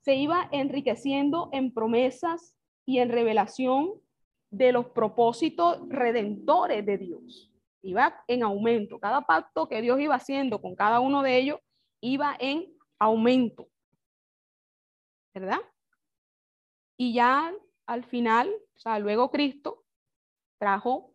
[0.07, 2.55] se iba enriqueciendo en promesas
[2.85, 4.01] y en revelación
[4.49, 7.51] de los propósitos redentores de Dios.
[7.81, 9.01] Iba en aumento.
[9.01, 11.59] Cada pacto que Dios iba haciendo con cada uno de ellos
[11.99, 13.67] iba en aumento.
[15.34, 15.59] ¿Verdad?
[16.95, 17.53] Y ya
[17.85, 19.84] al final, o sea, luego Cristo
[20.57, 21.13] trajo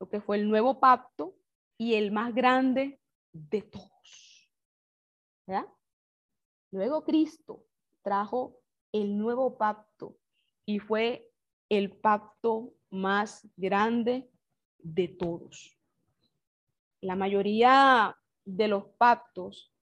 [0.00, 1.36] lo que fue el nuevo pacto
[1.78, 3.00] y el más grande
[3.32, 4.50] de todos.
[5.46, 5.68] ¿Verdad?
[6.72, 7.69] Luego Cristo
[8.02, 8.56] trajo
[8.92, 10.16] el nuevo pacto
[10.66, 11.30] y fue
[11.68, 14.28] el pacto más grande
[14.78, 15.76] de todos.
[17.00, 19.72] La mayoría de los pactos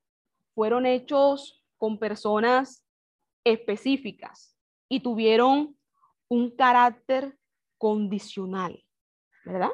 [0.54, 2.84] fueron hechos con personas
[3.44, 4.56] específicas
[4.88, 5.76] y tuvieron
[6.28, 7.38] un carácter
[7.78, 8.84] condicional,
[9.44, 9.72] ¿verdad?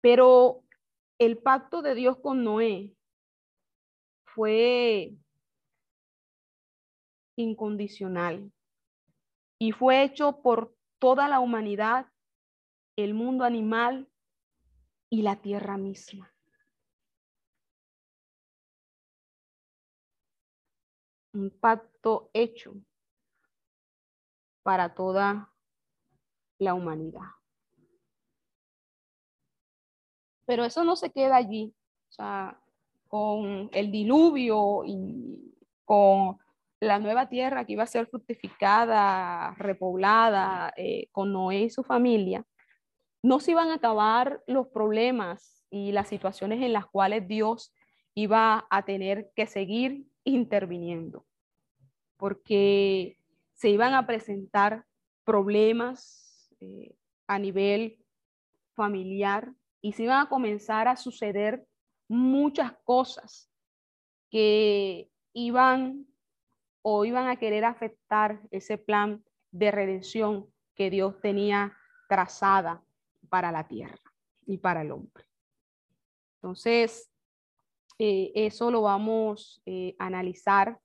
[0.00, 0.64] Pero
[1.18, 2.94] el pacto de Dios con Noé
[4.24, 5.14] fue
[7.36, 8.52] incondicional
[9.62, 12.06] y fue hecho por toda la humanidad,
[12.96, 14.10] el mundo animal
[15.08, 16.34] y la tierra misma.
[21.32, 22.74] Un pacto hecho
[24.64, 25.54] para toda
[26.58, 27.30] la humanidad.
[30.44, 31.72] Pero eso no se queda allí.
[32.08, 32.60] O sea,
[33.06, 35.54] con el diluvio y
[35.84, 36.41] con
[36.82, 42.44] la nueva tierra que iba a ser fructificada, repoblada eh, con Noé y su familia,
[43.22, 47.72] no se iban a acabar los problemas y las situaciones en las cuales Dios
[48.14, 51.24] iba a tener que seguir interviniendo,
[52.16, 53.16] porque
[53.54, 54.84] se iban a presentar
[55.22, 56.96] problemas eh,
[57.28, 58.04] a nivel
[58.74, 61.64] familiar y se iban a comenzar a suceder
[62.08, 63.48] muchas cosas
[64.30, 66.08] que iban
[66.82, 71.76] o iban a querer afectar ese plan de redención que Dios tenía
[72.08, 72.82] trazada
[73.28, 73.98] para la tierra
[74.46, 75.24] y para el hombre.
[76.36, 77.10] Entonces,
[77.98, 80.78] eh, eso lo vamos eh, a analizar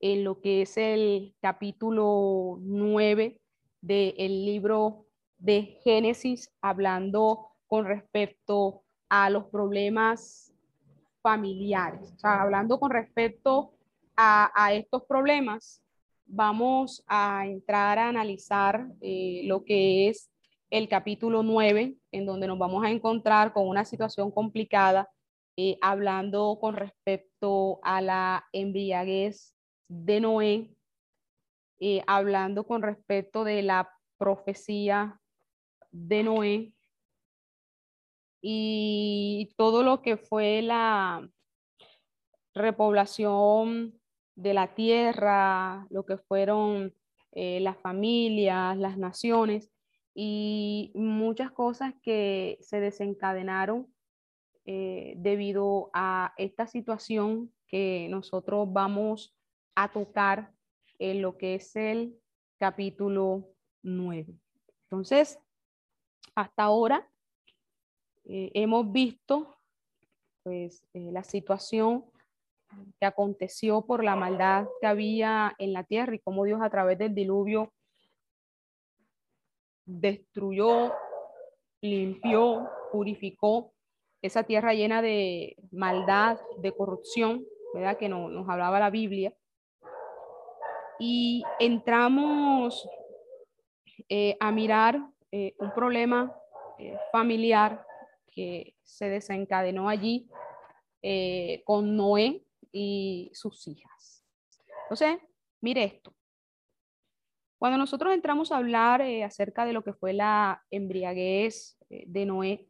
[0.00, 3.40] en lo que es el capítulo 9
[3.80, 5.06] del libro
[5.38, 10.54] de Génesis, hablando con respecto a los problemas
[11.22, 13.74] familiares, o sea, hablando con respecto
[14.20, 15.80] a, estos problemas,
[16.26, 20.28] vamos a entrar a analizar eh, lo que es
[20.70, 25.08] el capítulo 9, en donde nos vamos a encontrar con una situación complicada,
[25.56, 29.54] eh, hablando con respecto a la embriaguez
[29.86, 30.74] de Noé,
[31.78, 33.88] eh, hablando con respecto de la
[34.18, 35.20] profecía
[35.92, 36.74] de Noé
[38.42, 41.28] y todo lo que fue la
[42.52, 43.97] repoblación
[44.38, 46.94] de la tierra, lo que fueron
[47.32, 49.68] eh, las familias, las naciones
[50.14, 53.92] y muchas cosas que se desencadenaron
[54.64, 59.36] eh, debido a esta situación que nosotros vamos
[59.74, 60.52] a tocar
[61.00, 62.16] en lo que es el
[62.58, 63.48] capítulo
[63.82, 64.38] 9.
[64.84, 65.40] Entonces,
[66.36, 67.10] hasta ahora
[68.24, 69.58] eh, hemos visto
[70.44, 72.04] pues la situación
[73.00, 76.98] que aconteció por la maldad que había en la tierra y cómo Dios a través
[76.98, 77.72] del diluvio
[79.84, 80.92] destruyó,
[81.80, 83.72] limpió, purificó
[84.20, 87.96] esa tierra llena de maldad, de corrupción, ¿verdad?
[87.96, 89.32] Que nos hablaba la Biblia.
[91.00, 92.88] y entramos
[94.08, 95.00] eh, a mirar
[95.30, 96.34] eh, un problema
[96.78, 97.86] eh, familiar
[98.26, 100.28] que se desencadenó allí
[101.64, 102.42] con Noé
[102.80, 104.24] y sus hijas.
[104.84, 105.18] Entonces,
[105.60, 106.14] mire esto.
[107.58, 112.68] Cuando nosotros entramos a hablar acerca de lo que fue la embriaguez de Noé,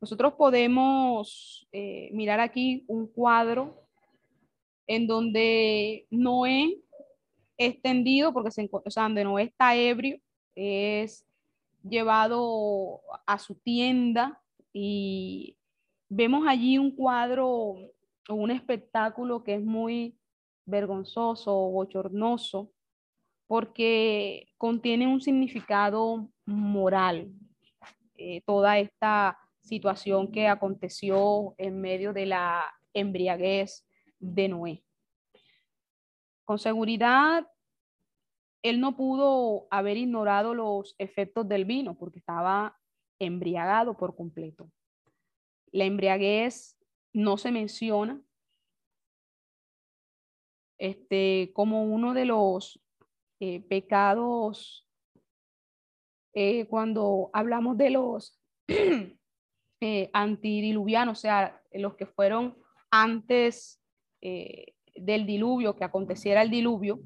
[0.00, 1.68] nosotros podemos
[2.12, 3.88] mirar aquí un cuadro
[4.86, 6.80] en donde Noé
[7.58, 10.18] extendido, porque se, o sea, donde Noé está ebrio,
[10.54, 11.26] es
[11.82, 14.40] llevado a su tienda
[14.72, 15.56] y
[16.08, 17.74] vemos allí un cuadro
[18.28, 20.18] o un espectáculo que es muy
[20.64, 22.72] vergonzoso, bochornoso,
[23.46, 27.32] porque contiene un significado moral.
[28.16, 33.86] Eh, toda esta situación que aconteció en medio de la embriaguez
[34.18, 34.84] de Noé.
[36.44, 37.46] Con seguridad,
[38.62, 42.78] él no pudo haber ignorado los efectos del vino porque estaba
[43.18, 44.70] embriagado por completo.
[45.72, 46.76] La embriaguez
[47.12, 48.20] no se menciona
[50.78, 52.80] este, como uno de los
[53.40, 54.88] eh, pecados
[56.34, 58.40] eh, cuando hablamos de los
[59.80, 62.56] eh, antidiluvianos, o sea, los que fueron
[62.90, 63.78] antes
[64.20, 67.00] del diluvio, que aconteciera el diluvio,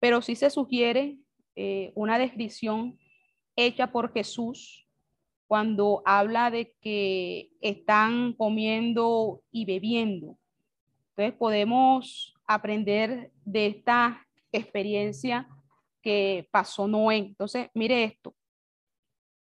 [0.00, 1.18] pero sí se sugiere
[1.54, 2.98] eh, una descripción
[3.56, 4.85] hecha por Jesús
[5.46, 10.38] cuando habla de que están comiendo y bebiendo.
[11.10, 15.48] Entonces podemos aprender de esta experiencia
[16.02, 17.16] que pasó Noé.
[17.16, 18.34] Entonces, mire esto.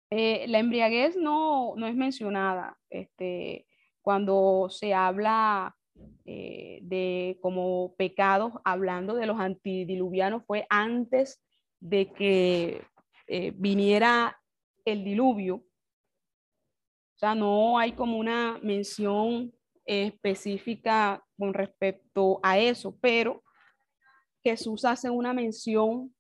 [0.10, 3.66] Eh, la embriaguez no, no es mencionada este,
[4.02, 5.74] cuando se habla
[6.26, 11.42] eh, de como pecados, hablando de los antidiluvianos, fue antes
[11.80, 12.84] de que
[13.28, 14.38] eh, viniera
[14.86, 15.64] el diluvio.
[17.22, 19.54] Sea, no hay como una mención
[19.86, 23.42] específica con respecto a eso, pero
[24.44, 26.14] Jesús hace una mención.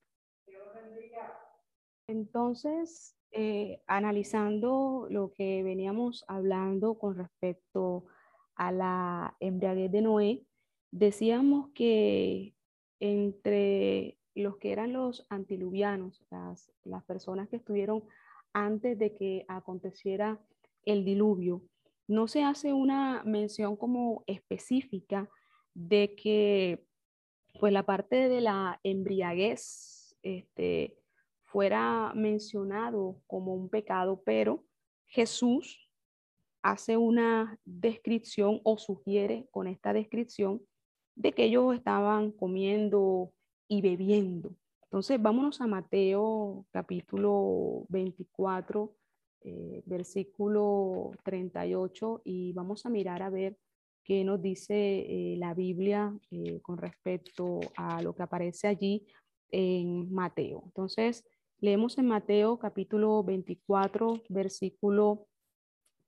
[2.07, 8.21] Entonces, eh, analizando lo que veníamos hablando con respecto a
[8.61, 10.45] a la embriaguez de Noé,
[10.91, 12.53] decíamos que
[12.99, 18.03] entre los que eran los antiluvianos, las, las personas que estuvieron
[18.53, 20.39] antes de que aconteciera
[20.85, 21.63] el diluvio,
[22.07, 25.29] no se hace una mención como específica
[25.73, 26.83] de que
[27.59, 30.97] pues la parte de la embriaguez este,
[31.43, 34.63] fuera mencionado como un pecado, pero
[35.07, 35.89] Jesús
[36.61, 40.61] hace una descripción o sugiere con esta descripción
[41.15, 43.33] de que ellos estaban comiendo
[43.67, 44.55] y bebiendo.
[44.83, 48.93] Entonces, vámonos a Mateo capítulo 24,
[49.43, 53.57] eh, versículo 38, y vamos a mirar a ver
[54.03, 59.05] qué nos dice eh, la Biblia eh, con respecto a lo que aparece allí
[59.49, 60.61] en Mateo.
[60.65, 61.23] Entonces,
[61.59, 65.27] leemos en Mateo capítulo 24, versículo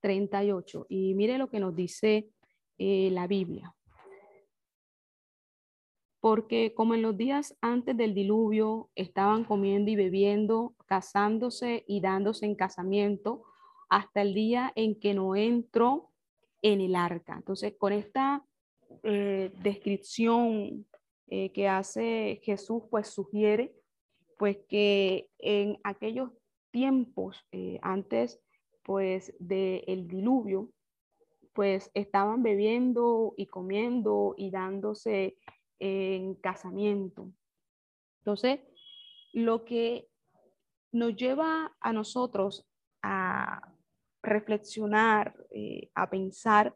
[0.01, 0.85] 38.
[0.89, 2.29] Y mire lo que nos dice
[2.77, 3.73] la Biblia.
[6.23, 12.45] Porque como en los días antes del diluvio estaban comiendo y bebiendo, casándose y dándose
[12.45, 13.43] en casamiento,
[13.89, 16.11] hasta el día en que no entró
[16.61, 17.35] en el arca.
[17.35, 18.41] Entonces, con esta
[19.03, 20.87] eh, descripción
[21.27, 23.75] eh, que hace Jesús, pues sugiere
[24.37, 26.31] pues que en aquellos
[26.71, 27.45] tiempos
[27.81, 28.39] antes
[28.81, 30.69] pues del diluvio,
[31.51, 35.35] pues estaban bebiendo y comiendo y dándose
[35.79, 37.31] en casamiento.
[38.19, 38.61] Entonces,
[39.33, 40.07] lo que
[40.91, 42.65] nos lleva a nosotros
[43.01, 43.73] a
[44.21, 46.75] reflexionar, eh, a pensar,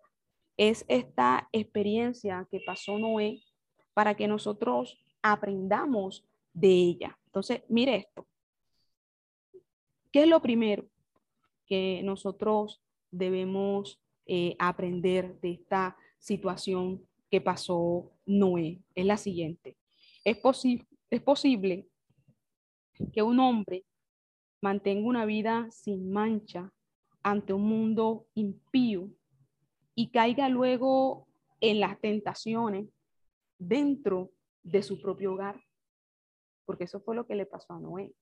[0.58, 3.44] es esta experiencia que pasó Noé
[3.94, 7.20] para que nosotros aprendamos de ella.
[7.26, 8.28] Entonces, mire esto.
[10.12, 10.88] ¿Qué es lo primero?
[11.68, 18.84] que nosotros debemos eh, aprender de esta situación que pasó Noé.
[18.94, 19.78] Es la siguiente.
[20.24, 20.38] Es,
[21.10, 21.88] es posible
[23.12, 23.86] que un hombre
[24.62, 26.72] mantenga una vida sin mancha
[27.24, 29.10] ante un mundo impío
[29.96, 31.28] y caiga luego
[31.60, 32.88] en las tentaciones
[33.58, 34.32] dentro
[34.62, 35.60] de su propio hogar.
[36.66, 38.14] Porque eso fue lo que le pasó a Noé.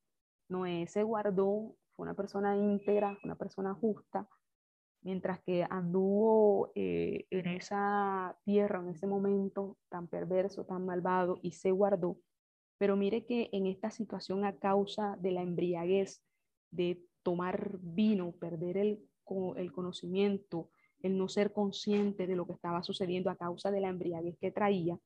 [0.48, 4.28] Noé se guardó fue una persona íntegra, una persona justa,
[5.06, 11.52] mientras que anduvo eh, en esa tierra, en ese momento tan perverso, tan malvado, y
[11.52, 12.18] se guardó,
[12.80, 16.24] Pero mire que en esta situación a causa de la embriaguez,
[16.72, 19.08] de tomar vino, perder el,
[19.56, 20.72] el conocimiento,
[21.04, 24.52] el no ser consciente de lo que estaba sucediendo a causa de la embriaguez que
[24.52, 25.00] traía,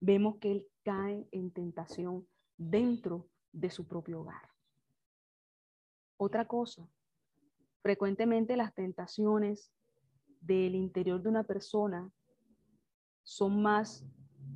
[0.00, 2.26] vemos que él cae en tentación
[2.56, 4.48] dentro de su propio hogar.
[6.16, 6.88] Otra cosa,
[7.84, 9.70] frecuentemente las tentaciones
[10.40, 12.10] del interior de una persona
[13.24, 14.06] son más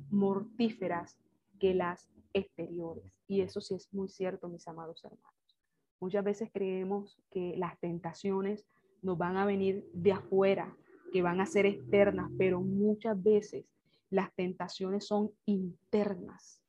[0.09, 1.19] mortíferas
[1.59, 3.05] que las exteriores.
[3.27, 5.59] Y eso sí es muy cierto, mis amados hermanos.
[5.99, 8.65] Muchas veces creemos que las tentaciones
[9.03, 10.75] nos van a venir de afuera,
[11.13, 13.63] que van a ser externas, pero muchas veces
[14.09, 16.63] las tentaciones son internas,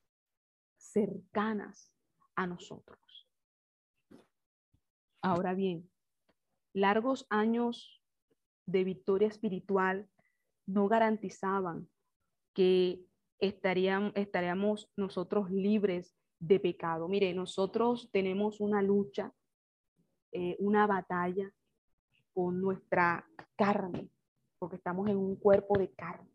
[0.76, 1.90] cercanas
[2.34, 3.26] a nosotros.
[5.22, 5.89] Ahora bien,
[6.72, 8.02] largos años
[8.66, 10.08] de victoria espiritual
[10.66, 11.88] no garantizaban
[12.54, 13.04] que
[13.38, 17.08] estaríamos, nosotros libres de pecado.
[17.08, 19.32] Mire, nosotros tenemos una lucha,
[20.32, 21.52] eh, una batalla
[22.32, 23.26] con nuestra
[23.56, 24.10] carne,
[24.58, 26.30] porque estamos en un cuerpo de carne.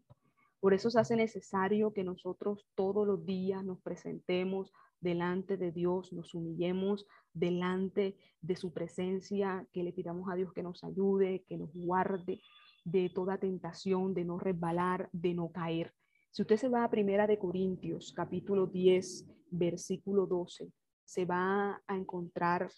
[0.60, 6.12] Por eso se hace necesario que nosotros todos los días nos presentemos delante de Dios,
[6.12, 7.06] nos humillemos
[7.36, 12.42] delante de su presencia, que le pidamos a Dios que nos ayude, que nos guarde
[12.84, 15.94] de toda tentación, de no resbalar, de no caer.
[16.32, 20.72] Si usted se va a Primera de Corintios, capítulo 10, versículo 12,
[21.04, 22.72] se va a encontrar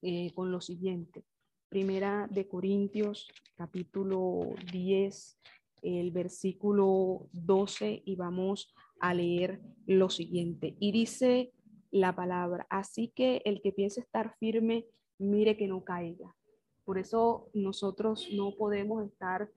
[0.00, 1.24] eh, con lo siguiente.
[1.68, 5.38] Primera de Corintios, capítulo 10,
[5.82, 10.76] el versículo 12, y vamos a leer lo siguiente.
[10.78, 11.52] Y dice
[11.92, 14.86] la palabra, así que el que piense estar firme,
[15.18, 16.34] mire que no caiga.
[16.84, 19.48] Por eso nosotros no podemos estar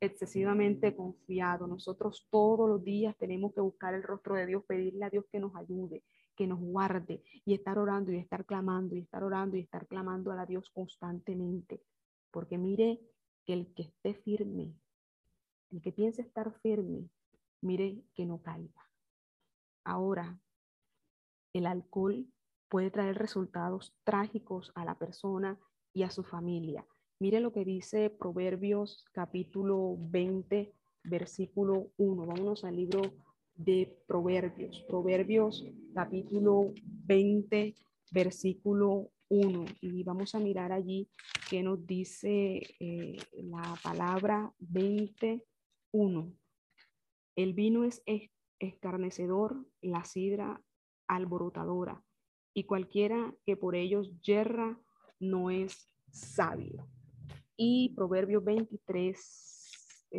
[0.00, 1.68] excesivamente confiados.
[1.68, 5.40] Nosotros todos los días tenemos que buscar el rostro de Dios, pedirle a Dios que
[5.40, 6.02] nos ayude,
[6.36, 10.32] que nos guarde y estar orando y estar clamando y estar orando y estar clamando
[10.32, 11.80] a Dios constantemente.
[12.30, 13.00] Porque mire
[13.46, 14.74] que el que esté firme,
[15.70, 17.08] el que piense estar firme,
[17.60, 18.90] mire que no caiga.
[19.84, 20.40] Ahora,
[21.54, 22.26] el alcohol
[22.68, 25.58] puede traer resultados trágicos a la persona
[25.94, 26.84] y a su familia.
[27.20, 30.74] Mire lo que dice Proverbios capítulo 20,
[31.04, 32.26] versículo 1.
[32.26, 33.02] Vámonos al libro
[33.54, 34.84] de Proverbios.
[34.88, 35.64] Proverbios
[35.94, 36.72] capítulo
[37.06, 37.74] 20,
[38.10, 39.64] versículo 1.
[39.80, 41.08] Y vamos a mirar allí
[41.48, 46.32] qué nos dice eh, la palabra 21.
[47.36, 48.02] El vino es
[48.58, 50.60] escarnecedor, la sidra
[51.06, 52.02] alborotadora,
[52.54, 54.80] y cualquiera que por ellos yerra
[55.20, 56.88] no es sabio.
[57.56, 60.10] Y Proverbios 23,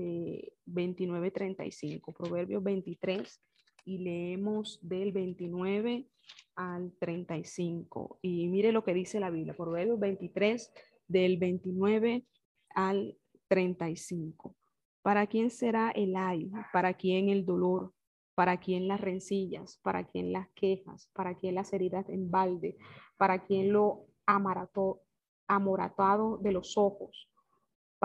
[0.66, 2.14] 29, 35.
[2.14, 3.42] Proverbios 23
[3.86, 6.08] y leemos del 29
[6.56, 8.20] al 35.
[8.22, 10.72] Y mire lo que dice la Biblia, Proverbios 23
[11.08, 12.26] del 29
[12.74, 13.18] al
[13.48, 14.56] 35.
[15.02, 16.52] ¿Para quién será el ay?
[16.74, 17.94] ¿Para quién el dolor?
[18.36, 19.80] ¿Para quién las rencillas?
[19.82, 21.10] ¿Para quién las quejas?
[21.14, 22.78] ¿Para quién las heridas en balde?
[23.18, 27.28] ¿Para quién lo amoratado de los ojos?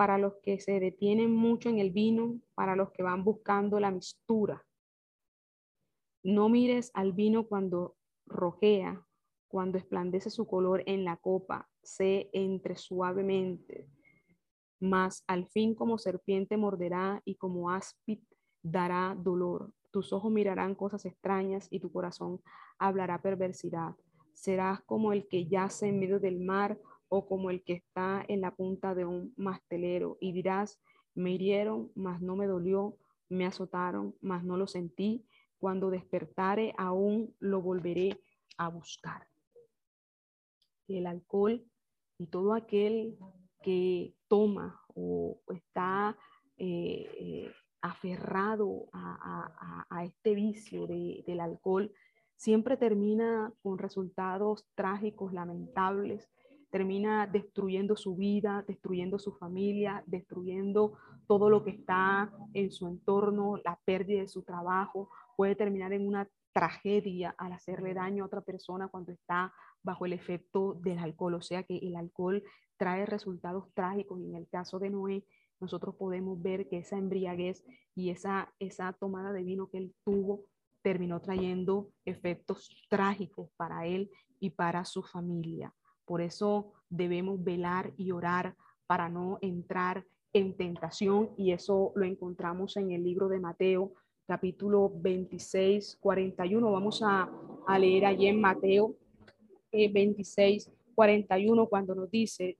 [0.01, 3.91] para los que se detienen mucho en el vino, para los que van buscando la
[3.91, 4.65] mistura.
[6.23, 9.05] No mires al vino cuando rojea,
[9.47, 13.91] cuando esplandece su color en la copa, sé entre suavemente,
[14.79, 18.21] mas al fin como serpiente morderá y como áspid
[18.63, 19.71] dará dolor.
[19.91, 22.41] Tus ojos mirarán cosas extrañas y tu corazón
[22.79, 23.95] hablará perversidad.
[24.33, 28.41] Serás como el que yace en medio del mar o como el que está en
[28.41, 30.79] la punta de un mastelero y dirás,
[31.13, 32.97] me hirieron, mas no me dolió,
[33.27, 35.25] me azotaron, mas no lo sentí,
[35.57, 38.19] cuando despertare aún lo volveré
[38.57, 39.27] a buscar.
[40.87, 41.63] El alcohol
[42.17, 43.17] y todo aquel
[43.61, 46.17] que toma o está
[46.57, 47.51] eh, eh,
[47.81, 51.91] aferrado a, este vicio del alcohol,
[52.35, 56.29] siempre termina con resultados trágicos, lamentables,
[56.71, 60.97] termina destruyendo su vida, destruyendo su familia, destruyendo
[61.27, 66.07] todo lo que está en su entorno, la pérdida de su trabajo, puede terminar en
[66.07, 69.53] una tragedia al hacerle daño a otra persona cuando está
[69.83, 71.35] bajo el efecto del alcohol.
[71.35, 72.43] O sea que el alcohol
[72.77, 75.25] trae resultados trágicos y en el caso de Noé
[75.61, 77.63] nosotros podemos ver que esa embriaguez
[77.95, 80.45] y esa, esa tomada de vino que él tuvo
[80.81, 84.09] terminó trayendo efectos trágicos para él
[84.39, 85.73] y para su familia.
[86.05, 88.55] Por eso debemos velar y orar
[88.87, 93.93] para no entrar en tentación y eso lo encontramos en el libro de Mateo,
[94.25, 96.71] capítulo 26, 41.
[96.71, 97.29] Vamos a,
[97.77, 98.95] leer allí en Mateo
[99.71, 102.57] 26, eh, 41, cuando nos dice,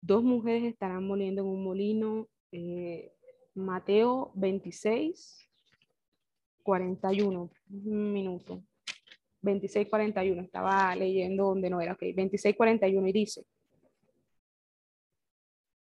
[0.00, 2.28] dos mujeres estarán moliendo en un molino.
[2.52, 3.12] Eh,
[3.54, 5.48] Mateo 26,
[6.62, 7.50] 41.
[7.70, 8.62] Un minuto.
[9.42, 10.42] 26, 41.
[10.42, 11.92] Estaba leyendo donde no era.
[11.92, 13.44] Ok, 26, 41 y dice,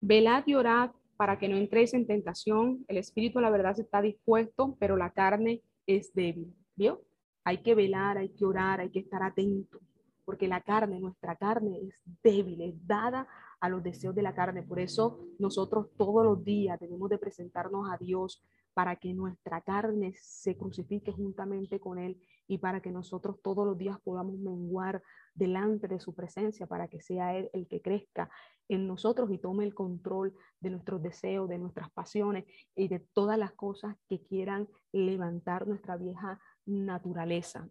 [0.02, 2.84] velad y orad para que no entréis en tentación.
[2.88, 6.54] El espíritu, la verdad, está dispuesto, pero la carne es débil.
[6.76, 7.04] ¿Vio?
[7.44, 9.80] Hay que velar, hay que orar, hay que estar atento,
[10.26, 13.28] porque la carne, nuestra carne es débil, es dada
[13.62, 14.64] a los deseos de la carne.
[14.64, 18.44] Por eso nosotros todos los días debemos de presentarnos a Dios
[18.74, 23.78] para que nuestra carne se crucifique juntamente con Él y para que nosotros todos los
[23.78, 28.30] días podamos menguar delante de su presencia, para que sea Él el que crezca
[28.68, 33.38] en nosotros y tome el control de nuestros deseos, de nuestras pasiones y de todas
[33.38, 37.70] las cosas que quieran levantar nuestra vieja naturaleza.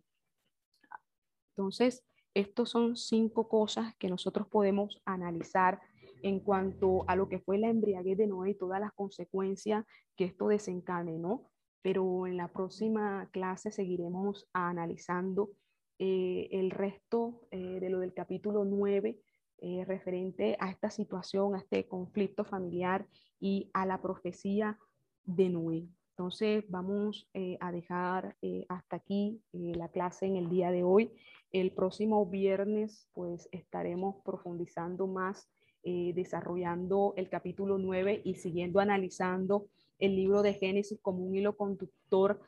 [1.57, 2.05] Entonces,
[2.35, 5.81] estos son cinco cosas que nosotros podemos analizar
[6.23, 9.85] en cuanto a lo que fue la embriaguez de Noé y todas las consecuencias
[10.16, 11.51] que esto desencadenó.
[11.82, 15.51] Pero en la próxima clase seguiremos analizando
[15.98, 19.19] eh, el resto eh, de lo del capítulo 9
[19.62, 23.07] eh, referente a esta situación, a este conflicto familiar
[23.39, 24.78] y a la profecía
[25.24, 25.89] de Noé.
[26.21, 27.31] Entonces vamos
[27.61, 28.37] a dejar
[28.69, 31.11] hasta aquí la clase en el día de hoy.
[31.51, 35.49] El próximo viernes pues estaremos profundizando más,
[35.83, 39.69] eh, desarrollando el capítulo 9 y siguiendo analizando
[39.99, 42.39] el libro de Génesis como un hilo conductor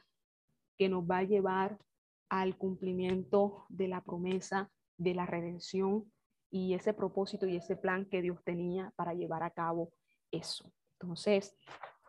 [0.77, 1.79] que nos va a llevar
[2.29, 6.13] al cumplimiento de la promesa de la redención
[6.51, 9.95] y ese propósito y ese plan que Dios tenía para llevar a cabo
[10.31, 10.71] eso.
[11.01, 11.57] Entonces,